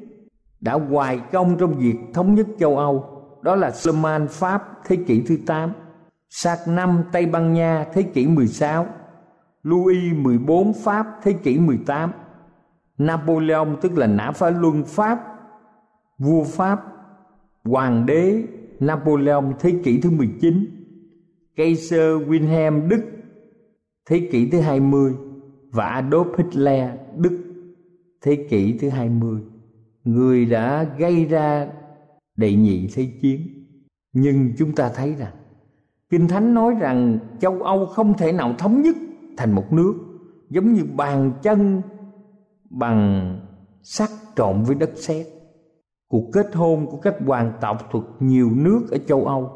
đã 0.63 0.73
hoài 0.73 1.19
công 1.31 1.57
trong 1.57 1.73
việc 1.73 1.95
thống 2.13 2.35
nhất 2.35 2.47
châu 2.59 2.77
Âu, 2.77 3.05
đó 3.41 3.55
là 3.55 3.71
Charlemagne 3.71 4.27
Pháp 4.27 4.63
thế 4.85 4.95
kỷ 4.95 5.21
thứ 5.21 5.37
8, 5.45 5.71
Sạc 6.29 6.59
năm 6.67 7.03
Tây 7.11 7.25
Ban 7.25 7.53
Nha 7.53 7.85
thế 7.93 8.03
kỷ 8.03 8.27
16, 8.27 8.85
Louis 9.63 10.13
14 10.15 10.73
Pháp 10.83 11.07
thế 11.23 11.33
kỷ 11.33 11.59
18 11.59 12.11
Napoleon 12.97 13.75
tức 13.81 13.97
là 13.97 14.07
Nã 14.07 14.31
Phá 14.31 14.49
Luân 14.49 14.83
Pháp 14.83 15.19
Vua 16.17 16.43
Pháp. 16.43 16.81
Hoàng 17.63 18.05
đế 18.05 18.43
Napoleon 18.79 19.53
thế 19.59 19.79
kỷ 19.83 20.01
thứ 20.01 20.09
19 20.09 20.65
Kaiser 21.55 22.21
Wilhelm 22.27 22.87
Đức 22.87 23.01
thế 24.09 24.29
kỷ 24.31 24.49
thứ 24.49 24.59
20 24.59 25.13
và 25.71 26.01
Adolf 26.01 26.37
Hitler 26.37 26.89
Đức 27.17 27.39
thế 28.21 28.47
kỷ 28.49 28.77
thứ 28.77 28.89
20 28.89 29.41
người 30.03 30.45
đã 30.45 30.83
gây 30.97 31.25
ra 31.25 31.67
đệ 32.35 32.53
nhị 32.53 32.89
thế 32.93 33.07
chiến. 33.21 33.41
Nhưng 34.13 34.53
chúng 34.57 34.75
ta 34.75 34.91
thấy 34.95 35.15
rằng, 35.15 35.33
kinh 36.09 36.27
thánh 36.27 36.53
nói 36.53 36.75
rằng 36.79 37.19
châu 37.39 37.61
âu 37.61 37.85
không 37.85 38.17
thể 38.17 38.31
nào 38.31 38.55
thống 38.57 38.81
nhất 38.81 38.95
thành 39.37 39.51
một 39.51 39.73
nước, 39.73 39.93
giống 40.49 40.73
như 40.73 40.83
bàn 40.95 41.31
chân, 41.41 41.81
bằng 42.69 43.39
sắt 43.83 44.09
trộn 44.35 44.63
với 44.63 44.75
đất 44.75 44.91
sét. 44.95 45.27
Cuộc 46.07 46.29
kết 46.33 46.55
hôn 46.55 46.85
của 46.85 46.97
các 46.97 47.15
hoàng 47.25 47.53
tộc 47.61 47.87
thuộc 47.91 48.03
nhiều 48.19 48.49
nước 48.55 48.87
ở 48.91 48.97
châu 48.97 49.25
Âu, 49.25 49.51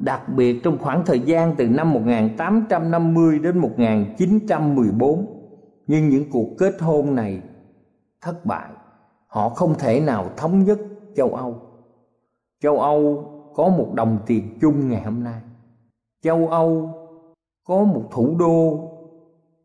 đặc 0.00 0.28
biệt 0.36 0.60
trong 0.64 0.78
khoảng 0.78 1.02
thời 1.06 1.20
gian 1.20 1.54
từ 1.58 1.68
năm 1.68 1.92
1850 1.92 3.38
đến 3.38 3.58
1914 3.58 5.26
nhưng 5.86 6.08
những 6.08 6.30
cuộc 6.30 6.48
kết 6.58 6.74
hôn 6.80 7.14
này 7.14 7.42
thất 8.20 8.46
bại 8.46 8.68
họ 9.34 9.48
không 9.48 9.74
thể 9.78 10.00
nào 10.00 10.30
thống 10.36 10.64
nhất 10.64 10.78
châu 11.16 11.34
Âu 11.34 11.62
châu 12.62 12.80
Âu 12.80 13.24
có 13.54 13.68
một 13.68 13.92
đồng 13.94 14.18
tiền 14.26 14.58
chung 14.60 14.88
ngày 14.88 15.02
hôm 15.02 15.24
nay 15.24 15.40
châu 16.22 16.48
Âu 16.48 16.90
có 17.64 17.84
một 17.84 18.02
thủ 18.10 18.36
đô 18.38 18.90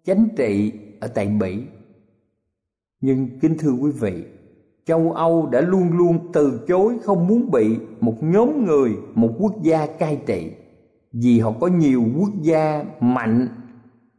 chánh 0.06 0.28
trị 0.38 0.74
ở 1.02 1.08
tại 1.08 1.30
mỹ 1.30 1.64
nhưng 3.02 3.40
kính 3.40 3.58
thưa 3.60 3.72
quý 3.72 3.92
vị 3.92 4.26
châu 4.86 5.12
Âu 5.12 5.48
đã 5.52 5.62
luôn 5.62 5.98
luôn 5.98 6.32
từ 6.34 6.66
chối 6.68 7.00
không 7.04 7.28
muốn 7.28 7.52
bị 7.52 7.78
một 8.00 8.16
nhóm 8.22 8.66
người, 8.66 8.98
một 9.16 9.30
quốc 9.40 9.54
gia 9.62 9.86
cai 9.86 10.22
trị 10.26 10.52
vì 11.12 11.40
họ 11.40 11.54
có 11.60 11.68
nhiều 11.68 12.04
quốc 12.20 12.30
gia 12.42 12.86
mạnh 13.00 13.48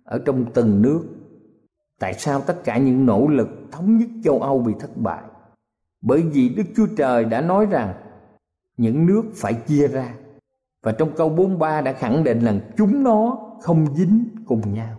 ở 0.05 0.23
trong 0.27 0.45
từng 0.55 0.83
nước. 0.83 1.05
Tại 1.99 2.15
sao 2.15 2.41
tất 2.41 2.65
cả 2.65 2.79
những 2.79 3.07
nỗ 3.07 3.27
lực 3.29 3.49
thống 3.73 3.99
nhất 3.99 4.09
châu 4.25 4.41
Âu 4.41 4.59
bị 4.59 4.73
thất 4.81 4.97
bại? 4.97 5.23
Bởi 6.01 6.23
vì 6.23 6.49
Đức 6.49 6.63
Chúa 6.77 6.87
Trời 6.97 7.25
đã 7.25 7.41
nói 7.41 7.67
rằng, 7.67 7.95
những 8.77 9.07
nước 9.07 9.23
phải 9.35 9.55
chia 9.55 9.89
ra. 9.89 10.15
Và 10.83 10.93
trong 10.93 11.11
câu 11.17 11.29
43 11.29 11.81
đã 11.81 11.93
khẳng 11.93 12.25
định 12.25 12.41
là 12.41 12.55
chúng 12.77 13.03
nó 13.03 13.39
không 13.63 13.95
dính 13.95 14.25
cùng 14.47 14.75
nhau. 14.75 14.97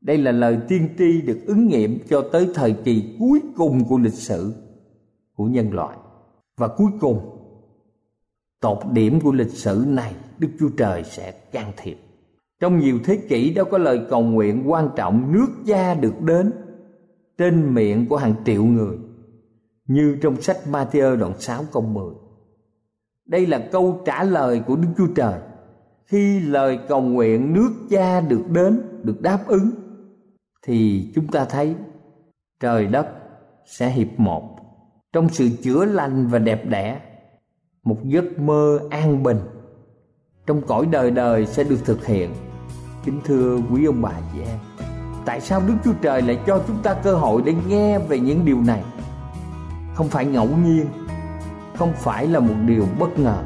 Đây 0.00 0.18
là 0.18 0.32
lời 0.32 0.58
tiên 0.68 0.88
tri 0.98 1.22
được 1.22 1.38
ứng 1.46 1.66
nghiệm 1.66 1.98
cho 2.08 2.28
tới 2.32 2.48
thời 2.54 2.72
kỳ 2.84 3.16
cuối 3.18 3.40
cùng 3.56 3.84
của 3.84 3.98
lịch 3.98 4.14
sử 4.14 4.54
của 5.34 5.44
nhân 5.44 5.72
loại 5.72 5.96
và 6.56 6.68
cuối 6.68 6.90
cùng, 7.00 7.36
tột 8.60 8.78
điểm 8.92 9.20
của 9.20 9.32
lịch 9.32 9.50
sử 9.50 9.84
này 9.88 10.14
đức 10.38 10.48
chúa 10.58 10.68
trời 10.76 11.04
sẽ 11.04 11.32
can 11.52 11.72
thiệp 11.76 11.96
trong 12.60 12.78
nhiều 12.78 12.98
thế 13.04 13.16
kỷ 13.28 13.54
đã 13.54 13.64
có 13.64 13.78
lời 13.78 14.00
cầu 14.10 14.22
nguyện 14.22 14.70
quan 14.70 14.88
trọng 14.96 15.32
nước 15.32 15.46
gia 15.64 15.94
được 15.94 16.22
đến 16.22 16.52
trên 17.38 17.74
miệng 17.74 18.06
của 18.06 18.16
hàng 18.16 18.34
triệu 18.44 18.64
người 18.64 18.96
như 19.86 20.18
trong 20.22 20.42
sách 20.42 20.56
Matthew 20.70 21.16
đoạn 21.16 21.32
6 21.38 21.64
câu 21.72 21.82
10. 21.82 22.14
Đây 23.26 23.46
là 23.46 23.68
câu 23.72 24.02
trả 24.04 24.24
lời 24.24 24.62
của 24.66 24.76
Đức 24.76 24.88
Chúa 24.98 25.06
Trời. 25.16 25.40
Khi 26.04 26.40
lời 26.40 26.78
cầu 26.88 27.00
nguyện 27.00 27.52
nước 27.52 27.70
cha 27.90 28.20
được 28.20 28.42
đến, 28.50 28.82
được 29.02 29.20
đáp 29.20 29.46
ứng 29.46 29.70
thì 30.62 31.10
chúng 31.14 31.26
ta 31.26 31.44
thấy 31.44 31.74
trời 32.60 32.86
đất 32.86 33.06
sẽ 33.66 33.90
hiệp 33.90 34.20
một. 34.20 34.56
Trong 35.12 35.28
sự 35.28 35.48
chữa 35.62 35.84
lành 35.84 36.26
và 36.26 36.38
đẹp 36.38 36.66
đẽ 36.68 37.00
một 37.82 37.98
giấc 38.04 38.38
mơ 38.38 38.78
an 38.90 39.22
bình 39.22 39.38
trong 40.46 40.62
cõi 40.66 40.86
đời 40.90 41.10
đời 41.10 41.46
sẽ 41.46 41.64
được 41.64 41.78
thực 41.84 42.06
hiện. 42.06 42.30
Kính 43.04 43.20
thưa 43.24 43.58
quý 43.70 43.84
ông 43.84 44.02
bà 44.02 44.20
chị 44.32 44.40
em 44.40 44.58
tại 45.26 45.40
sao 45.40 45.62
đức 45.66 45.74
chúa 45.84 45.92
trời 46.02 46.22
lại 46.22 46.38
cho 46.46 46.62
chúng 46.66 46.82
ta 46.82 46.94
cơ 46.94 47.14
hội 47.14 47.42
để 47.44 47.54
nghe 47.68 47.98
về 47.98 48.18
những 48.18 48.44
điều 48.44 48.62
này? 48.62 48.82
Không 49.96 50.08
phải 50.08 50.26
ngẫu 50.26 50.48
nhiên, 50.64 50.86
không 51.76 51.92
phải 51.92 52.26
là 52.26 52.40
một 52.40 52.54
điều 52.66 52.86
bất 52.98 53.18
ngờ. 53.18 53.42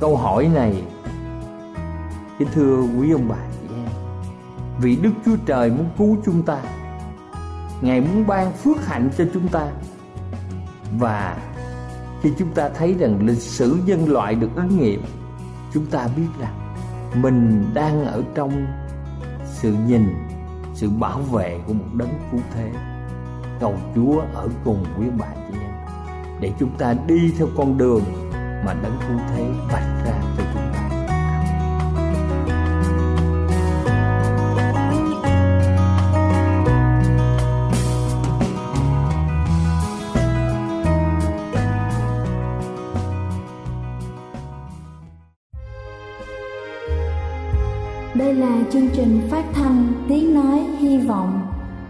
Câu 0.00 0.16
hỏi 0.16 0.48
này, 0.54 0.82
kính 2.38 2.48
thưa 2.54 2.82
quý 2.82 3.12
ông 3.12 3.28
bà 3.28 3.36
chị 3.36 3.74
em 3.74 3.88
vì 4.80 4.96
đức 4.96 5.10
chúa 5.26 5.36
trời 5.46 5.70
muốn 5.70 5.86
cứu 5.98 6.16
chúng 6.24 6.42
ta, 6.42 6.58
ngài 7.80 8.00
muốn 8.00 8.26
ban 8.26 8.52
phước 8.52 8.86
hạnh 8.86 9.10
cho 9.18 9.24
chúng 9.34 9.48
ta, 9.48 9.66
và 10.98 11.36
khi 12.22 12.32
chúng 12.38 12.52
ta 12.54 12.68
thấy 12.68 12.94
rằng 12.94 13.26
lịch 13.26 13.42
sử 13.42 13.78
nhân 13.86 14.08
loại 14.08 14.34
được 14.34 14.50
ứng 14.56 14.78
nghiệm, 14.78 15.02
chúng 15.74 15.86
ta 15.86 16.08
biết 16.16 16.28
rằng 16.40 16.74
mình 17.22 17.70
đang 17.74 18.04
ở 18.04 18.22
trong 18.34 18.66
sự 19.44 19.76
nhìn, 19.86 20.14
sự 20.74 20.90
bảo 20.90 21.18
vệ 21.18 21.60
của 21.66 21.72
một 21.72 21.86
đấng 21.94 22.14
cứu 22.32 22.40
thế 22.54 22.70
cầu 23.60 23.74
chúa 23.94 24.20
ở 24.34 24.48
cùng 24.64 24.84
quý 24.98 25.06
bạn 25.18 25.36
chị 25.48 25.58
em. 25.60 25.70
Để 26.40 26.52
chúng 26.58 26.70
ta 26.78 26.94
đi 27.06 27.32
theo 27.38 27.48
con 27.56 27.78
đường 27.78 28.02
mà 28.66 28.74
đấng 28.82 28.98
cứu 29.08 29.18
thế 29.34 29.44
vạch 29.72 30.04
ra 30.04 30.14
cho 30.36 30.42
chúng 30.52 30.72
ta. 30.72 30.88
Đây 48.14 48.34
là 48.34 48.58
chương 48.72 48.88
trình 48.92 49.28
phát 49.30 49.44
thanh 49.54 49.92
Tiếng 50.08 50.34
Nói 50.34 50.58
Hy 50.78 50.98
Vọng 50.98 51.57